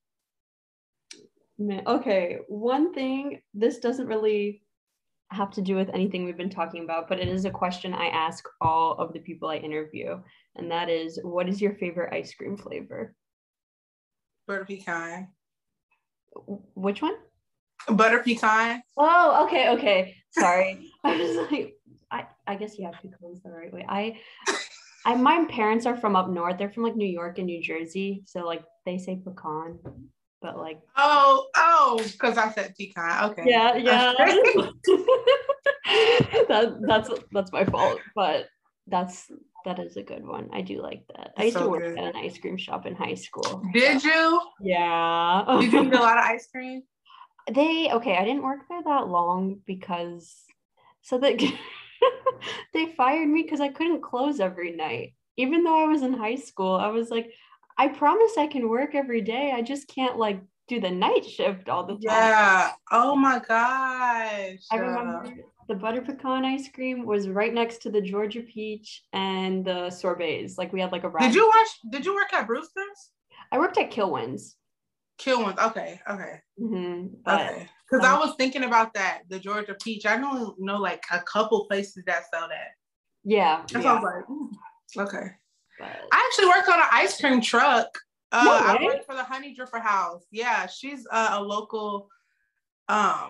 Man, 1.59 1.83
okay, 1.85 2.37
one 2.47 2.93
thing. 2.93 3.41
This 3.53 3.79
doesn't 3.79 4.07
really 4.07 4.63
have 5.31 5.51
to 5.51 5.61
do 5.61 5.75
with 5.75 5.89
anything 5.89 6.23
we've 6.23 6.37
been 6.37 6.49
talking 6.49 6.85
about, 6.85 7.09
but 7.09 7.19
it 7.19 7.27
is 7.27 7.43
a 7.43 7.51
question 7.51 7.93
I 7.93 8.07
ask 8.07 8.45
all 8.61 8.93
of 8.93 9.11
the 9.11 9.19
people 9.19 9.49
I 9.49 9.57
interview, 9.57 10.21
and 10.55 10.71
that 10.71 10.89
is, 10.89 11.19
what 11.21 11.49
is 11.49 11.61
your 11.61 11.73
favorite 11.75 12.13
ice 12.13 12.33
cream 12.33 12.57
flavor? 12.57 13.13
Butter 14.47 14.65
pecan. 14.65 15.27
Which 16.75 17.01
one? 17.01 17.15
Butter 17.89 18.19
pecan. 18.19 18.81
Oh, 18.97 19.45
okay, 19.45 19.69
okay. 19.71 20.15
Sorry, 20.31 20.89
I 21.03 21.17
was 21.17 21.51
like, 21.51 21.75
I, 22.09 22.25
I 22.47 22.55
guess 22.55 22.79
you 22.79 22.85
have 22.85 23.01
to 23.01 23.09
close 23.19 23.41
the 23.43 23.51
right 23.51 23.73
way. 23.73 23.85
I, 23.87 24.17
I, 25.05 25.15
my 25.15 25.45
parents 25.49 25.85
are 25.85 25.97
from 25.97 26.15
up 26.15 26.29
north. 26.29 26.57
They're 26.57 26.71
from 26.71 26.83
like 26.83 26.95
New 26.95 27.05
York 27.05 27.37
and 27.37 27.47
New 27.47 27.61
Jersey, 27.61 28.23
so 28.25 28.45
like 28.45 28.63
they 28.85 28.97
say 28.97 29.21
pecan, 29.21 29.77
but 30.41 30.58
like. 30.58 30.80
Oh, 30.95 31.47
oh, 31.56 32.02
because 32.04 32.38
I 32.38 32.52
said 32.52 32.75
pecan. 32.78 33.32
Okay. 33.32 33.43
Yeah, 33.45 33.75
yeah. 33.78 34.13
that 36.47 36.78
that's 36.88 37.10
that's 37.32 37.52
my 37.52 37.65
fault, 37.65 37.99
but 38.15 38.47
that's 38.88 39.32
that 39.65 39.80
is 39.80 39.97
a 39.97 40.04
good 40.04 40.25
one. 40.25 40.49
I 40.54 40.62
do 40.62 40.82
like 40.82 41.04
that. 41.15 41.34
I 41.38 41.45
used 41.45 41.58
so 41.58 41.63
to 41.63 41.69
work 41.69 41.84
good. 41.84 41.97
at 41.97 42.15
an 42.15 42.15
ice 42.15 42.38
cream 42.38 42.58
shop 42.58 42.86
in 42.86 42.95
high 42.95 43.15
school. 43.15 43.63
Did 43.73 44.04
you? 44.04 44.41
Yeah. 44.62 45.43
Did 45.60 45.73
you 45.73 45.84
eat 45.88 45.93
a 45.93 45.99
lot 45.99 46.17
of 46.17 46.23
ice 46.23 46.47
cream? 46.52 46.84
They 47.52 47.89
okay. 47.91 48.17
I 48.17 48.23
didn't 48.23 48.43
work 48.43 48.62
there 48.69 48.84
that 48.84 49.08
long 49.08 49.62
because 49.65 50.34
so 51.02 51.17
that 51.19 51.39
they 52.73 52.86
fired 52.97 53.28
me 53.28 53.43
because 53.43 53.62
I 53.62 53.69
couldn't 53.69 54.02
close 54.02 54.39
every 54.39 54.75
night. 54.75 55.13
Even 55.38 55.63
though 55.63 55.84
I 55.84 55.88
was 55.88 56.02
in 56.02 56.13
high 56.13 56.36
school, 56.36 56.75
I 56.75 56.88
was 56.88 57.10
like, 57.10 57.32
I 57.79 57.87
promise 57.87 58.33
I 58.37 58.47
can 58.47 58.67
work 58.67 58.93
every 58.93 59.21
day. 59.21 59.53
I 59.55 59.61
just 59.61 59.87
can't 59.87 60.17
like 60.17 60.41
do 60.67 60.81
the 60.81 60.91
night 60.91 61.25
shift 61.25 61.69
all 61.69 61.85
the 61.85 61.93
time. 61.93 62.01
Yeah. 62.01 62.71
Oh 62.91 63.15
my 63.15 63.39
gosh. 63.39 64.65
I 64.69 64.75
remember 64.75 65.33
the 65.69 65.75
butter 65.75 66.01
pecan 66.01 66.43
ice 66.43 66.67
cream 66.67 67.05
was 67.05 67.29
right 67.29 67.53
next 67.53 67.77
to 67.83 67.89
the 67.89 68.01
Georgia 68.01 68.41
peach 68.41 69.03
and 69.13 69.63
the 69.63 69.89
sorbets. 69.91 70.57
Like 70.57 70.73
we 70.73 70.81
had 70.81 70.91
like 70.91 71.05
a. 71.05 71.11
Did 71.19 71.33
you 71.33 71.47
watch? 71.47 71.69
Did 71.89 72.05
you 72.05 72.13
work 72.13 72.33
at 72.33 72.47
Brewster's? 72.47 73.11
I 73.49 73.57
worked 73.57 73.77
at 73.77 73.91
Kilwins. 73.91 74.55
Kilwins. 75.17 75.57
Okay. 75.69 76.01
Okay. 76.09 76.41
Mm-hmm, 76.61 77.29
okay. 77.29 77.69
Because 77.89 78.05
um, 78.05 78.13
I 78.13 78.19
was 78.19 78.35
thinking 78.37 78.65
about 78.65 78.93
that, 78.95 79.21
the 79.29 79.39
Georgia 79.39 79.75
peach. 79.81 80.05
I 80.05 80.17
don't 80.17 80.59
know 80.59 80.79
like 80.79 81.05
a 81.13 81.21
couple 81.21 81.65
places 81.65 82.03
that 82.07 82.23
sell 82.33 82.49
that. 82.49 82.71
Yeah. 83.23 83.63
That's 83.71 83.85
yeah. 83.85 84.01
Was 84.01 84.23
okay. 84.97 85.27
But... 85.79 85.89
I 86.11 86.29
actually 86.29 86.47
worked 86.47 86.69
on 86.69 86.79
an 86.79 86.87
ice 86.91 87.19
cream 87.19 87.41
truck. 87.41 87.97
Uh, 88.31 88.43
no 88.43 88.51
I 88.51 88.83
worked 88.83 89.05
for 89.05 89.15
the 89.15 89.23
Honey 89.23 89.55
Dripper 89.57 89.81
House. 89.81 90.25
Yeah, 90.31 90.67
she's 90.67 91.07
uh, 91.09 91.29
a 91.31 91.41
local 91.41 92.09
um 92.87 93.29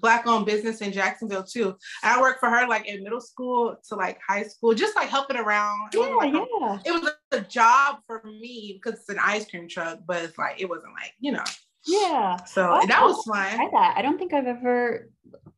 black 0.00 0.26
owned 0.26 0.46
business 0.46 0.80
in 0.80 0.92
Jacksonville 0.92 1.42
too. 1.42 1.68
And 2.02 2.12
I 2.12 2.20
worked 2.20 2.40
for 2.40 2.48
her 2.48 2.66
like 2.68 2.86
in 2.86 3.02
middle 3.02 3.20
school 3.20 3.76
to 3.88 3.94
like 3.94 4.18
high 4.26 4.44
school, 4.44 4.74
just 4.74 4.96
like 4.96 5.08
helping 5.08 5.36
around. 5.36 5.94
It 5.94 5.98
yeah, 5.98 6.14
like 6.14 6.32
yeah. 6.32 6.78
A, 6.78 6.80
it 6.84 7.02
was 7.02 7.12
a 7.32 7.40
job 7.40 7.98
for 8.06 8.22
me 8.24 8.80
because 8.82 9.00
it's 9.00 9.08
an 9.08 9.18
ice 9.22 9.48
cream 9.48 9.68
truck, 9.68 10.00
but 10.06 10.22
it's 10.22 10.38
like 10.38 10.60
it 10.60 10.68
wasn't 10.68 10.92
like, 10.92 11.14
you 11.18 11.32
know. 11.32 11.44
Yeah. 11.86 12.36
So 12.44 12.78
oh, 12.82 12.86
that 12.86 13.02
was 13.02 13.24
fun. 13.24 13.54
Try 13.54 13.68
that. 13.72 13.94
I 13.96 14.02
don't 14.02 14.18
think 14.18 14.34
I've 14.34 14.46
ever 14.46 15.08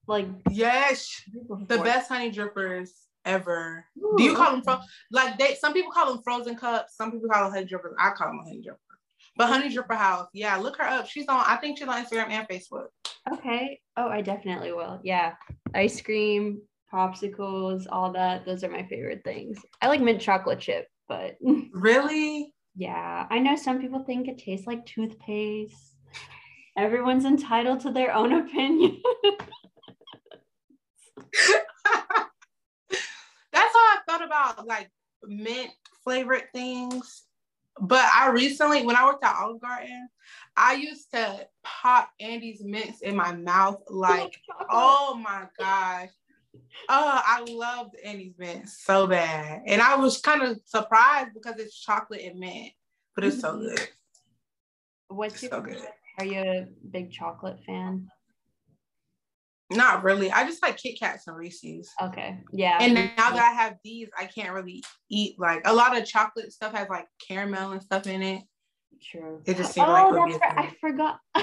like 0.09 0.27
yes 0.51 1.23
the 1.69 1.79
best 1.79 2.09
honey 2.09 2.31
drippers 2.31 2.91
ever. 3.25 3.85
Ooh, 3.99 4.15
Do 4.17 4.25
you 4.25 4.35
call 4.35 4.53
them 4.53 4.63
fro- 4.63 4.81
like 5.11 5.39
they 5.39 5.55
some 5.55 5.73
people 5.73 5.93
call 5.93 6.13
them 6.13 6.23
frozen 6.25 6.57
cups, 6.57 6.97
some 6.97 7.13
people 7.13 7.29
call 7.29 7.45
them 7.45 7.53
honey 7.53 7.67
drippers. 7.67 7.95
I 7.99 8.11
call 8.11 8.29
them 8.29 8.41
honey 8.45 8.63
drippers. 8.67 8.93
But 9.37 9.49
Honey 9.49 9.69
mm. 9.69 9.75
Dripper 9.75 9.97
House, 9.97 10.29
yeah, 10.35 10.57
look 10.57 10.77
her 10.77 10.85
up. 10.85 11.09
She's 11.09 11.27
on, 11.29 11.43
I 11.47 11.57
think 11.57 11.79
she's 11.79 11.89
on 11.89 12.05
Instagram 12.05 12.31
and 12.31 12.47
Facebook. 12.49 12.87
Okay. 13.33 13.81
Oh, 13.97 14.09
I 14.09 14.21
definitely 14.21 14.73
will. 14.73 15.01
Yeah. 15.03 15.35
Ice 15.75 16.01
cream, 16.01 16.61
popsicles, 16.93 17.87
all 17.91 18.13
that. 18.13 18.45
Those 18.45 18.63
are 18.65 18.71
my 18.71 18.87
favorite 18.87 19.23
things. 19.25 19.59
I 19.81 19.89
like 19.89 20.01
mint 20.01 20.21
chocolate 20.21 20.61
chip, 20.61 20.87
but 21.09 21.37
really? 21.73 22.53
Yeah. 22.77 23.27
I 23.31 23.39
know 23.39 23.57
some 23.57 23.81
people 23.81 24.05
think 24.05 24.29
it 24.29 24.39
tastes 24.39 24.67
like 24.67 24.85
toothpaste. 24.85 25.95
Everyone's 26.77 27.25
entitled 27.25 27.81
to 27.81 27.93
their 27.93 28.13
own 28.15 28.33
opinion. 28.33 29.01
That's 33.53 33.75
how 33.75 33.81
I 33.81 33.99
thought 34.07 34.22
about 34.33 34.67
like 34.67 34.91
mint 35.23 35.71
flavored 36.05 36.45
things. 36.53 37.25
But 37.81 38.05
I 38.15 38.29
recently, 38.29 38.85
when 38.85 38.97
I 38.97 39.07
worked 39.07 39.25
at 39.25 39.35
Olive 39.35 39.61
Garden, 39.61 40.09
I 40.57 40.75
used 40.75 41.11
to 41.13 41.47
pop 41.65 42.11
Andes 42.21 42.63
mints 42.63 43.01
in 43.01 43.17
my 43.17 43.33
mouth 43.35 43.81
like, 43.89 44.39
oh 44.71 45.19
my 45.23 45.47
gosh. 45.59 46.11
Oh, 46.89 47.21
I 47.25 47.45
loved 47.49 47.95
Andes 48.05 48.35
mint 48.39 48.69
so 48.69 49.07
bad. 49.07 49.63
And 49.67 49.81
I 49.81 49.97
was 49.97 50.21
kind 50.21 50.43
of 50.43 50.61
surprised 50.67 51.31
because 51.33 51.59
it's 51.59 51.81
chocolate 51.81 52.23
and 52.23 52.39
mint, 52.39 52.73
but 53.15 53.25
it's 53.25 53.41
so 53.41 53.55
mm-hmm. 53.55 53.69
good. 53.69 53.89
What's 55.09 55.43
your 55.43 55.51
so 55.51 55.61
good. 55.63 55.83
Are 56.19 56.27
you 56.27 56.41
a 56.41 56.67
big 56.91 57.11
chocolate 57.11 57.59
fan? 57.67 58.09
Not 59.77 60.03
really. 60.03 60.31
I 60.31 60.45
just 60.45 60.63
like 60.63 60.77
Kit 60.77 60.99
Kats 60.99 61.27
and 61.27 61.37
Reese's. 61.37 61.91
Okay. 62.01 62.39
Yeah. 62.53 62.79
And 62.81 62.95
now 62.95 63.31
that 63.31 63.39
I 63.39 63.53
have 63.63 63.77
these, 63.85 64.09
I 64.19 64.27
can't 64.27 64.53
really 64.53 64.83
eat 65.11 65.39
like 65.39 65.63
a 65.65 65.73
lot 65.73 65.97
of 65.97 66.07
chocolate 66.07 66.53
stuff 66.53 66.75
has 66.75 66.89
like 66.89 67.07
caramel 67.27 67.73
and 67.73 67.83
stuff 67.83 68.07
in 68.07 68.23
it. 68.23 68.43
True. 69.03 69.41
It 69.47 69.57
just 69.57 69.73
seemed 69.73 69.89
oh, 69.89 69.93
like 69.93 70.41
that's 70.41 70.57
right. 70.57 70.69
I 70.69 70.75
forgot. 70.81 71.19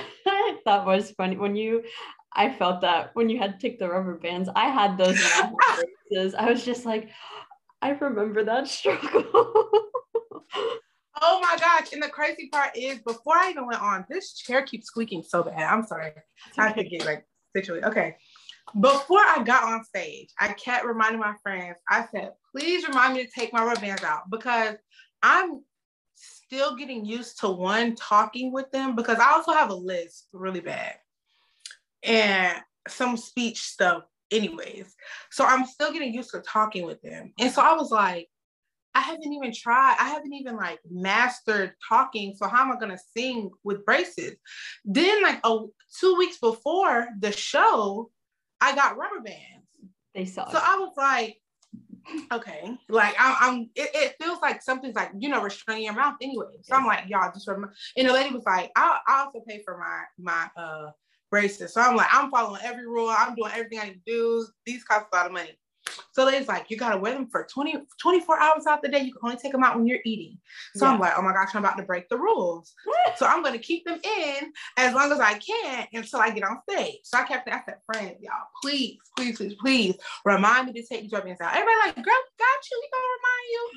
that 0.65 0.85
was 0.85 1.11
funny 1.11 1.37
when 1.37 1.55
you. 1.55 1.83
I 2.31 2.53
felt 2.53 2.81
that 2.81 3.09
when 3.15 3.27
you 3.27 3.39
had 3.39 3.59
to 3.59 3.67
take 3.67 3.79
the 3.79 3.89
rubber 3.89 4.15
bands. 4.15 4.49
I 4.55 4.69
had 4.69 4.97
those. 4.97 5.19
I 6.35 6.49
was 6.49 6.63
just 6.63 6.85
like, 6.85 7.09
I 7.81 7.89
remember 7.89 8.43
that 8.43 8.67
struggle. 8.69 9.25
Oh 11.21 11.39
my 11.41 11.57
gosh. 11.59 11.91
And 11.91 12.01
the 12.01 12.09
crazy 12.09 12.49
part 12.49 12.77
is 12.77 12.99
before 12.99 13.35
I 13.35 13.49
even 13.49 13.67
went 13.67 13.81
on, 13.81 14.05
this 14.09 14.33
chair 14.33 14.61
keeps 14.61 14.87
squeaking 14.87 15.23
so 15.23 15.43
bad. 15.43 15.61
I'm 15.61 15.85
sorry. 15.85 16.11
I 16.57 16.71
to 16.71 16.83
get 16.83 17.05
like 17.05 17.25
situated. 17.55 17.87
Okay. 17.87 18.15
before 18.79 19.19
I 19.19 19.43
got 19.43 19.63
on 19.63 19.83
stage, 19.83 20.29
I 20.39 20.53
kept 20.53 20.85
reminding 20.85 21.19
my 21.19 21.33
friends, 21.41 21.77
I 21.89 22.05
said, 22.11 22.31
please 22.51 22.87
remind 22.87 23.15
me 23.15 23.25
to 23.25 23.31
take 23.31 23.51
my 23.53 23.63
rubber 23.63 23.81
bands 23.81 24.03
out 24.03 24.29
because 24.29 24.75
I'm 25.23 25.61
still 26.15 26.75
getting 26.75 27.05
used 27.05 27.39
to 27.39 27.49
one 27.49 27.95
talking 27.95 28.51
with 28.51 28.69
them 28.71 28.95
because 28.95 29.19
I 29.19 29.31
also 29.31 29.53
have 29.53 29.69
a 29.69 29.75
list 29.75 30.27
really 30.33 30.59
bad 30.59 30.95
and 32.03 32.57
some 32.87 33.17
speech 33.17 33.61
stuff 33.61 34.03
anyways. 34.31 34.95
So 35.31 35.45
I'm 35.45 35.65
still 35.65 35.91
getting 35.91 36.13
used 36.13 36.31
to 36.31 36.41
talking 36.41 36.85
with 36.85 37.01
them. 37.01 37.33
And 37.39 37.51
so 37.51 37.61
I 37.61 37.73
was 37.73 37.91
like, 37.91 38.29
I 38.95 39.01
haven't 39.01 39.31
even 39.33 39.53
tried, 39.53 39.95
I 39.99 40.09
haven't 40.09 40.33
even 40.33 40.55
like 40.55 40.79
mastered 40.89 41.73
talking. 41.87 42.33
So 42.35 42.47
how 42.47 42.63
am 42.63 42.71
I 42.71 42.79
gonna 42.79 42.97
sing 43.15 43.51
with 43.63 43.85
braces? 43.85 44.35
Then 44.83 45.21
like 45.21 45.39
oh 45.43 45.71
two 45.99 46.15
weeks 46.15 46.37
before 46.37 47.07
the 47.19 47.31
show, 47.31 48.09
I 48.61 48.75
got 48.75 48.97
rubber 48.97 49.21
bands. 49.21 49.67
They 50.15 50.25
saw. 50.25 50.49
So 50.49 50.59
I 50.61 50.77
was 50.77 50.93
like, 50.97 51.37
okay, 52.31 52.77
like 52.89 53.15
I, 53.19 53.37
I'm. 53.41 53.69
It, 53.75 53.89
it, 53.93 54.15
feels 54.21 54.39
like 54.41 54.61
something's 54.61 54.95
like 54.95 55.11
you 55.17 55.29
know 55.29 55.41
restraining 55.41 55.85
your 55.85 55.93
mouth 55.93 56.15
anyway. 56.21 56.45
So 56.63 56.75
I'm 56.75 56.85
like, 56.85 57.03
y'all 57.07 57.31
just 57.33 57.47
remember. 57.47 57.73
And 57.95 58.09
the 58.09 58.13
lady 58.13 58.33
was 58.33 58.43
like, 58.45 58.71
I 58.75 58.99
I 59.07 59.23
also 59.23 59.41
pay 59.47 59.61
for 59.63 59.77
my 59.77 60.03
my 60.17 60.61
uh 60.61 60.91
braces. 61.29 61.73
So 61.73 61.81
I'm 61.81 61.95
like, 61.95 62.07
I'm 62.11 62.31
following 62.31 62.61
every 62.63 62.87
rule. 62.87 63.09
I'm 63.09 63.35
doing 63.35 63.51
everything 63.53 63.79
I 63.79 63.85
need 63.85 64.01
to 64.05 64.11
do. 64.11 64.47
These 64.65 64.83
cost 64.83 65.07
a 65.11 65.15
lot 65.15 65.27
of 65.27 65.31
money. 65.31 65.57
So 66.11 66.27
it's 66.27 66.47
like, 66.47 66.69
you 66.69 66.77
got 66.77 66.91
to 66.91 66.97
wear 66.97 67.13
them 67.13 67.27
for 67.27 67.47
20, 67.51 67.85
24 67.99 68.39
hours 68.39 68.65
out 68.67 68.81
the 68.81 68.89
day. 68.89 68.99
You 68.99 69.13
can 69.13 69.21
only 69.23 69.37
take 69.37 69.51
them 69.51 69.63
out 69.63 69.75
when 69.75 69.87
you're 69.87 69.99
eating. 70.05 70.37
So 70.75 70.85
yeah. 70.85 70.93
I'm 70.93 70.99
like, 70.99 71.13
oh 71.17 71.21
my 71.21 71.33
gosh, 71.33 71.49
I'm 71.53 71.63
about 71.63 71.77
to 71.77 71.83
break 71.83 72.09
the 72.09 72.17
rules. 72.17 72.73
so 73.17 73.25
I'm 73.25 73.41
going 73.41 73.53
to 73.53 73.59
keep 73.59 73.85
them 73.85 73.99
in 74.03 74.51
as 74.77 74.93
long 74.93 75.11
as 75.11 75.19
I 75.19 75.39
can 75.39 75.87
until 75.93 76.19
I 76.19 76.31
get 76.31 76.43
on 76.43 76.59
stage. 76.69 76.99
So 77.03 77.17
I 77.17 77.23
kept, 77.23 77.47
I 77.49 77.61
said, 77.65 77.77
friends, 77.85 78.17
y'all, 78.21 78.33
please, 78.61 78.97
please, 79.17 79.37
please, 79.37 79.55
please 79.59 79.95
remind 80.25 80.67
me 80.67 80.73
to 80.73 80.87
take 80.87 81.01
these 81.01 81.11
rubbings 81.11 81.41
out. 81.41 81.53
Everybody 81.53 81.77
like, 81.85 81.95
girl, 81.95 82.23
got 82.37 82.69
you. 82.71 82.81
We 82.81 82.89
going 82.91 83.03
to 83.03 83.13
remind 83.19 83.47
you. 83.51 83.71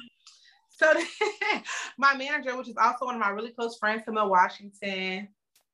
So 0.72 1.61
my 1.98 2.16
manager, 2.16 2.57
which 2.57 2.68
is 2.68 2.77
also 2.77 3.07
one 3.07 3.14
of 3.14 3.20
my 3.20 3.29
really 3.29 3.51
close 3.51 3.79
friends, 3.79 4.03
Camille 4.05 4.29
Washington, 4.29 5.29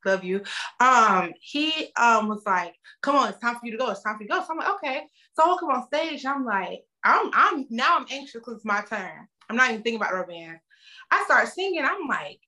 love 0.04 0.24
you. 0.24 0.42
Um, 0.80 1.32
he 1.40 1.92
um 1.96 2.28
was 2.28 2.42
like, 2.46 2.74
come 3.02 3.16
on, 3.16 3.28
it's 3.28 3.38
time 3.38 3.54
for 3.54 3.60
you 3.64 3.72
to 3.72 3.78
go. 3.78 3.90
It's 3.90 4.02
time 4.02 4.16
for 4.16 4.22
you 4.22 4.28
to 4.28 4.34
go. 4.34 4.40
So 4.40 4.48
I'm 4.50 4.58
like, 4.58 4.70
okay. 4.74 5.02
So 5.38 5.44
I 5.44 5.56
come 5.60 5.70
on 5.70 5.86
stage. 5.86 6.24
I'm 6.26 6.44
like, 6.44 6.80
I'm 7.04 7.30
I'm 7.32 7.66
now 7.70 7.98
I'm 7.98 8.06
anxious 8.10 8.34
because 8.34 8.56
it's 8.56 8.64
my 8.64 8.82
turn. 8.82 9.28
I'm 9.48 9.56
not 9.56 9.70
even 9.70 9.82
thinking 9.82 10.00
about 10.00 10.12
rubber 10.12 10.32
band. 10.32 10.58
I 11.10 11.22
start 11.24 11.48
singing. 11.48 11.84
I'm 11.84 12.08
like, 12.08 12.40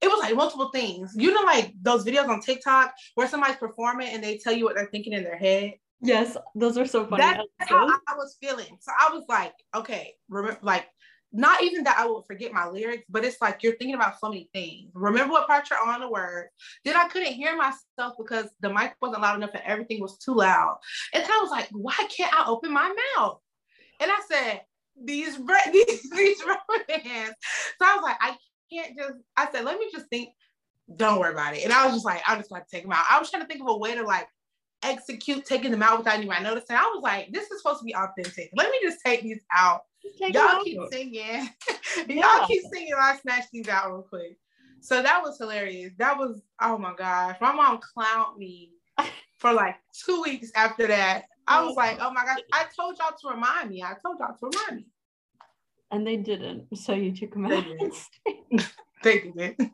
it 0.00 0.06
was 0.06 0.20
like 0.20 0.36
multiple 0.36 0.70
things. 0.72 1.12
You 1.16 1.34
know, 1.34 1.42
like 1.42 1.72
those 1.82 2.04
videos 2.04 2.28
on 2.28 2.40
TikTok 2.40 2.94
where 3.16 3.26
somebody's 3.26 3.56
performing 3.56 4.08
and 4.08 4.22
they 4.22 4.38
tell 4.38 4.52
you 4.52 4.64
what 4.64 4.76
they're 4.76 4.90
thinking 4.92 5.12
in 5.12 5.24
their 5.24 5.36
head. 5.36 5.74
Yes, 6.00 6.36
those 6.54 6.78
are 6.78 6.86
so 6.86 7.06
funny. 7.06 7.22
That's 7.22 7.70
how 7.70 7.88
I 7.88 8.14
was 8.14 8.36
feeling. 8.40 8.78
So 8.80 8.92
I 8.96 9.12
was 9.12 9.24
like, 9.28 9.54
okay, 9.74 10.14
remember, 10.28 10.58
like 10.62 10.86
not 11.34 11.62
even 11.64 11.82
that 11.84 11.98
I 11.98 12.06
will 12.06 12.22
forget 12.22 12.52
my 12.52 12.68
lyrics, 12.68 13.04
but 13.08 13.24
it's 13.24 13.40
like 13.40 13.62
you're 13.62 13.76
thinking 13.76 13.96
about 13.96 14.20
so 14.20 14.28
many 14.28 14.48
things. 14.54 14.90
Remember 14.94 15.32
what 15.32 15.48
part 15.48 15.68
you're 15.68 15.84
on 15.84 16.00
the 16.00 16.08
word. 16.08 16.48
Then 16.84 16.96
I 16.96 17.08
couldn't 17.08 17.32
hear 17.32 17.56
myself 17.56 18.14
because 18.16 18.46
the 18.60 18.72
mic 18.72 18.94
wasn't 19.02 19.22
loud 19.22 19.36
enough 19.36 19.50
and 19.52 19.62
everything 19.66 20.00
was 20.00 20.16
too 20.18 20.34
loud. 20.34 20.78
And 21.12 21.24
I 21.24 21.40
was 21.42 21.50
like, 21.50 21.68
why 21.72 21.96
can't 22.08 22.32
I 22.32 22.48
open 22.48 22.72
my 22.72 22.94
mouth? 23.16 23.40
And 24.00 24.10
I 24.10 24.20
said, 24.28 24.60
these 25.02 25.36
these 25.72 26.10
these 26.10 26.42
bands. 26.88 27.34
So 27.78 27.82
I 27.82 27.96
was 27.96 28.02
like, 28.02 28.16
I 28.20 28.36
can't 28.72 28.96
just. 28.96 29.14
I 29.36 29.50
said, 29.50 29.64
let 29.64 29.78
me 29.78 29.88
just 29.92 30.06
think. 30.06 30.30
Don't 30.96 31.18
worry 31.18 31.32
about 31.32 31.56
it. 31.56 31.64
And 31.64 31.72
I 31.72 31.86
was 31.86 31.94
just 31.94 32.04
like, 32.04 32.20
I'm 32.26 32.38
just 32.38 32.50
like 32.50 32.66
to 32.66 32.70
take 32.70 32.82
them 32.82 32.92
out. 32.92 33.06
I 33.10 33.18
was 33.18 33.30
trying 33.30 33.42
to 33.42 33.48
think 33.48 33.62
of 33.62 33.68
a 33.68 33.76
way 33.76 33.94
to 33.94 34.02
like 34.02 34.28
execute 34.84 35.44
taking 35.44 35.70
them 35.70 35.82
out 35.82 35.98
without 35.98 36.14
anybody 36.14 36.44
noticing. 36.44 36.76
I 36.76 36.90
was 36.94 37.02
like, 37.02 37.32
this 37.32 37.50
is 37.50 37.62
supposed 37.62 37.80
to 37.80 37.84
be 37.84 37.94
authentic. 37.94 38.50
Let 38.54 38.70
me 38.70 38.78
just 38.82 38.98
take 39.04 39.22
these 39.22 39.42
out 39.54 39.82
y'all 40.18 40.64
keep 40.64 40.80
singing. 40.92 41.48
Yeah. 42.08 42.38
y'all 42.38 42.46
keep 42.46 42.62
singing. 42.72 42.94
I 42.98 43.16
snatch 43.18 43.44
these 43.52 43.68
out 43.68 43.90
real 43.92 44.02
quick. 44.02 44.36
So 44.80 45.00
that 45.00 45.22
was 45.22 45.38
hilarious. 45.38 45.92
That 45.98 46.18
was 46.18 46.42
oh 46.60 46.76
my 46.76 46.94
gosh. 46.96 47.36
My 47.40 47.52
mom 47.52 47.78
clowned 47.78 48.36
me 48.36 48.72
for 49.38 49.52
like 49.52 49.76
two 50.04 50.22
weeks 50.22 50.50
after 50.56 50.86
that. 50.88 51.24
I 51.46 51.62
was 51.62 51.76
like, 51.76 51.98
oh 52.00 52.10
my 52.10 52.24
gosh, 52.24 52.40
I 52.52 52.64
told 52.74 52.96
y'all 52.98 53.12
to 53.20 53.28
remind 53.28 53.70
me. 53.70 53.82
I 53.82 53.94
told 54.02 54.18
y'all 54.18 54.34
to 54.34 54.46
remind 54.46 54.76
me. 54.76 54.86
And 55.90 56.06
they 56.06 56.16
didn't. 56.16 56.66
So 56.76 56.94
you 56.94 57.14
took 57.14 57.32
them 57.32 57.46
out. 57.46 57.64
They 59.02 59.20
didn't. 59.20 59.70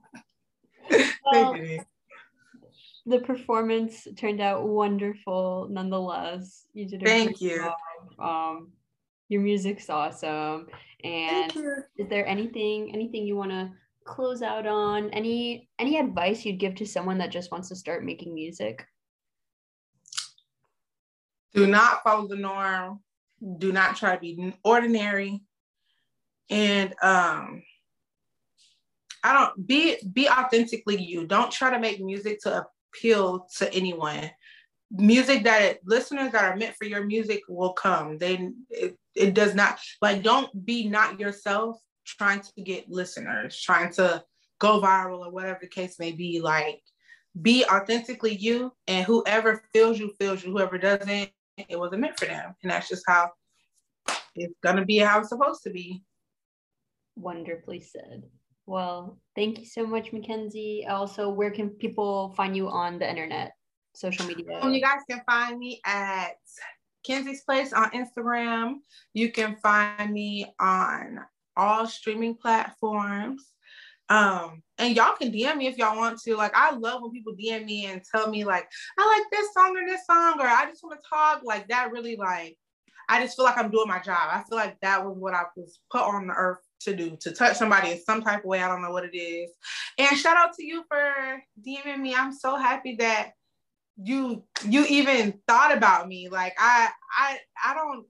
They 0.90 1.08
didn't. 1.32 1.86
The 3.10 3.18
performance 3.18 4.06
turned 4.16 4.40
out 4.40 4.68
wonderful 4.68 5.66
nonetheless. 5.68 6.66
You 6.74 6.86
did 6.86 7.02
a 7.02 7.06
Thank 7.06 7.40
you. 7.40 7.56
Job. 7.56 7.74
Um, 8.20 8.68
your 9.28 9.42
music's 9.42 9.90
awesome. 9.90 10.68
And 11.02 11.52
is 11.96 12.08
there 12.08 12.24
anything 12.24 12.94
anything 12.94 13.26
you 13.26 13.34
want 13.34 13.50
to 13.50 13.72
close 14.04 14.42
out 14.42 14.64
on? 14.64 15.10
Any 15.10 15.68
any 15.80 15.98
advice 15.98 16.44
you'd 16.44 16.60
give 16.60 16.76
to 16.76 16.86
someone 16.86 17.18
that 17.18 17.32
just 17.32 17.50
wants 17.50 17.68
to 17.70 17.74
start 17.74 18.04
making 18.04 18.32
music? 18.32 18.86
Do 21.52 21.66
not 21.66 22.04
follow 22.04 22.28
the 22.28 22.36
norm. 22.36 23.00
Do 23.58 23.72
not 23.72 23.96
try 23.96 24.14
to 24.14 24.20
be 24.20 24.54
ordinary. 24.62 25.42
And 26.48 26.94
um 27.02 27.64
I 29.24 29.32
don't 29.32 29.66
be 29.66 29.96
be 30.12 30.28
authentically 30.28 31.02
you. 31.02 31.26
Don't 31.26 31.50
try 31.50 31.70
to 31.70 31.80
make 31.80 32.00
music 32.00 32.40
to 32.42 32.66
appeal 32.92 33.46
to 33.58 33.72
anyone 33.72 34.30
music 34.90 35.44
that 35.44 35.78
listeners 35.84 36.32
that 36.32 36.44
are 36.44 36.56
meant 36.56 36.74
for 36.76 36.84
your 36.84 37.04
music 37.04 37.42
will 37.48 37.72
come. 37.72 38.18
They 38.18 38.50
it, 38.70 38.98
it 39.14 39.34
does 39.34 39.54
not 39.54 39.78
like 40.02 40.22
don't 40.22 40.64
be 40.66 40.88
not 40.88 41.20
yourself 41.20 41.76
trying 42.04 42.40
to 42.40 42.62
get 42.62 42.90
listeners, 42.90 43.60
trying 43.60 43.92
to 43.94 44.24
go 44.58 44.80
viral 44.80 45.26
or 45.26 45.30
whatever 45.30 45.58
the 45.60 45.68
case 45.68 45.98
may 45.98 46.12
be. 46.12 46.40
Like 46.40 46.80
be 47.40 47.64
authentically 47.64 48.34
you, 48.34 48.72
and 48.88 49.04
whoever 49.06 49.62
feels 49.72 49.98
you 49.98 50.12
feels 50.18 50.44
you. 50.44 50.50
Whoever 50.50 50.78
doesn't, 50.78 51.30
it 51.56 51.78
wasn't 51.78 52.00
meant 52.00 52.18
for 52.18 52.26
them, 52.26 52.54
and 52.62 52.72
that's 52.72 52.88
just 52.88 53.04
how 53.06 53.30
it's 54.34 54.54
gonna 54.62 54.84
be 54.84 54.98
how 54.98 55.20
it's 55.20 55.28
supposed 55.28 55.62
to 55.64 55.70
be. 55.70 56.02
Wonderfully 57.16 57.80
said. 57.80 58.24
Well, 58.70 59.18
thank 59.34 59.58
you 59.58 59.64
so 59.66 59.84
much, 59.84 60.12
Mackenzie. 60.12 60.86
Also, 60.88 61.28
where 61.28 61.50
can 61.50 61.70
people 61.70 62.32
find 62.36 62.56
you 62.56 62.68
on 62.68 63.00
the 63.00 63.10
internet? 63.10 63.52
social 63.94 64.26
media? 64.26 64.60
Um, 64.62 64.72
you 64.72 64.80
guys 64.80 65.00
can 65.10 65.22
find 65.26 65.58
me 65.58 65.80
at 65.84 66.36
Kenzie's 67.04 67.42
Place 67.42 67.72
on 67.72 67.90
Instagram. 67.90 68.76
You 69.12 69.32
can 69.32 69.56
find 69.56 70.12
me 70.12 70.54
on 70.60 71.18
all 71.56 71.86
streaming 71.88 72.36
platforms. 72.36 73.44
Um, 74.08 74.62
and 74.78 74.94
y'all 74.94 75.16
can 75.16 75.32
DM 75.32 75.56
me 75.56 75.66
if 75.66 75.76
y'all 75.76 75.96
want 75.96 76.20
to. 76.22 76.36
Like, 76.36 76.52
I 76.54 76.70
love 76.70 77.02
when 77.02 77.10
people 77.10 77.34
DM 77.34 77.64
me 77.64 77.86
and 77.86 78.02
tell 78.14 78.30
me, 78.30 78.44
like, 78.44 78.68
I 78.96 79.18
like 79.18 79.30
this 79.32 79.52
song 79.52 79.76
or 79.76 79.84
this 79.84 80.06
song, 80.06 80.40
or 80.40 80.46
I 80.46 80.66
just 80.66 80.84
want 80.84 81.00
to 81.00 81.08
talk. 81.08 81.42
Like, 81.44 81.68
that 81.68 81.90
really, 81.90 82.14
like, 82.16 82.56
I 83.08 83.20
just 83.20 83.36
feel 83.36 83.44
like 83.44 83.58
I'm 83.58 83.70
doing 83.70 83.88
my 83.88 84.00
job. 84.00 84.28
I 84.30 84.44
feel 84.48 84.58
like 84.58 84.78
that 84.82 85.04
was 85.04 85.16
what 85.18 85.34
I 85.34 85.42
was 85.56 85.80
put 85.90 86.02
on 86.02 86.28
the 86.28 86.34
earth 86.34 86.60
to 86.80 86.96
do, 86.96 87.16
to 87.20 87.32
touch 87.32 87.56
somebody 87.56 87.92
in 87.92 88.02
some 88.02 88.22
type 88.22 88.40
of 88.40 88.44
way. 88.46 88.62
I 88.62 88.68
don't 88.68 88.82
know 88.82 88.90
what 88.90 89.04
it 89.04 89.16
is. 89.16 89.50
And 89.98 90.16
shout 90.18 90.36
out 90.36 90.54
to 90.54 90.64
you 90.64 90.84
for 90.88 91.42
DMing 91.66 92.00
me. 92.00 92.14
I'm 92.14 92.32
so 92.32 92.56
happy 92.56 92.96
that 92.96 93.32
you 94.02 94.42
you 94.66 94.84
even 94.88 95.34
thought 95.46 95.76
about 95.76 96.08
me 96.08 96.28
like 96.28 96.54
i 96.58 96.88
i 97.16 97.38
i 97.64 97.74
don't 97.74 98.06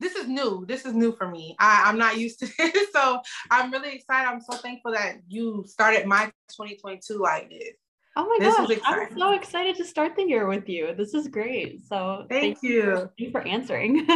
this 0.00 0.14
is 0.16 0.26
new 0.26 0.64
this 0.66 0.84
is 0.84 0.94
new 0.94 1.12
for 1.12 1.28
me 1.28 1.54
I, 1.58 1.84
i'm 1.86 1.98
not 1.98 2.18
used 2.18 2.40
to 2.40 2.46
this. 2.58 2.88
so 2.92 3.20
i'm 3.50 3.70
really 3.70 3.94
excited 3.94 4.28
i'm 4.28 4.40
so 4.40 4.56
thankful 4.56 4.92
that 4.92 5.18
you 5.28 5.64
started 5.66 6.06
my 6.06 6.26
2022 6.50 7.18
like 7.18 7.50
this 7.50 7.74
oh 8.16 8.26
my 8.26 8.36
this 8.40 8.56
gosh 8.56 8.78
i'm 8.86 9.18
so 9.18 9.32
excited 9.32 9.76
to 9.76 9.84
start 9.84 10.16
the 10.16 10.24
year 10.24 10.46
with 10.46 10.68
you 10.68 10.94
this 10.96 11.14
is 11.14 11.28
great 11.28 11.80
so 11.86 12.26
thank, 12.28 12.58
thank 12.58 12.62
you. 12.62 12.70
you. 12.70 12.96
thank 12.96 13.10
you 13.18 13.30
for 13.30 13.42
answering 13.42 14.06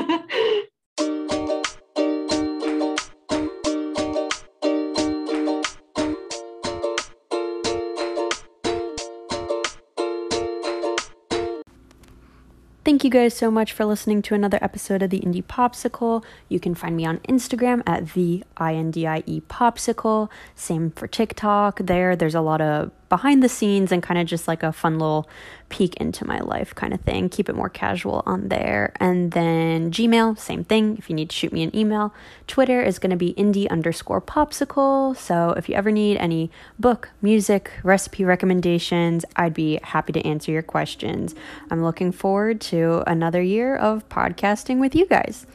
Thank 12.95 13.03
you 13.03 13.11
guys 13.11 13.35
so 13.35 13.51
much 13.51 13.73
for 13.73 13.85
listening 13.85 14.23
to 14.23 14.37
another 14.37 14.61
episode 14.63 15.03
of 15.03 15.11
the 15.11 15.19
Indie 15.19 15.43
Popsicle. 15.43 16.23
You 16.49 16.61
can 16.61 16.77
find 16.77 16.97
me 16.97 17.05
on 17.05 17.19
Instagram 17.29 17.83
at 17.89 18.13
the 18.13 18.45
INDIE 18.57 19.43
Popsicle. 19.49 20.31
Same 20.55 20.93
for 20.93 21.09
TikTok. 21.09 21.81
There, 21.81 22.15
there's 22.15 22.37
a 22.37 22.41
lot 22.41 22.61
of 22.61 22.93
behind 23.15 23.45
the 23.45 23.49
scenes 23.49 23.93
and 23.93 24.03
kind 24.03 24.19
of 24.19 24.27
just 24.27 24.49
like 24.49 24.65
a 24.65 24.73
fun 24.73 24.99
little 24.99 25.29
peek 25.69 25.95
into 25.99 26.27
my 26.27 26.41
life 26.41 26.75
kind 26.75 26.93
of 26.93 27.01
thing. 27.03 27.29
Keep 27.29 27.49
it 27.49 27.55
more 27.55 27.69
casual 27.69 28.25
on 28.27 28.49
there. 28.49 28.93
And 28.99 29.31
then 29.31 29.93
Gmail, 29.93 30.37
same 30.37 30.65
thing. 30.65 30.97
If 30.99 31.09
you 31.09 31.15
need 31.15 31.31
to 31.31 31.37
shoot 31.37 31.53
me 31.53 31.63
an 31.63 31.77
email, 31.77 32.13
Twitter 32.49 32.83
is 32.83 32.99
going 32.99 33.13
to 33.13 33.17
be 33.17 33.33
indie 33.35 33.71
underscore 33.71 34.21
popsicle. 34.21 35.17
So 35.17 35.51
if 35.51 35.69
you 35.69 35.77
ever 35.77 35.93
need 35.93 36.17
any 36.17 36.51
book, 36.77 37.11
music, 37.23 37.71
recipe 37.85 38.25
recommendations, 38.25 39.25
I'd 39.37 39.55
be 39.55 39.79
happy 39.85 40.13
to 40.13 40.27
answer 40.27 40.51
your 40.51 40.63
questions. 40.63 41.37
I'm 41.71 41.85
looking 41.85 42.11
forward 42.11 42.61
to 42.63 43.05
another 43.07 43.41
year 43.41 43.77
of 43.77 44.09
podcasting 44.09 44.81
with 44.81 44.97
you 44.97 45.07
guys. 45.07 45.47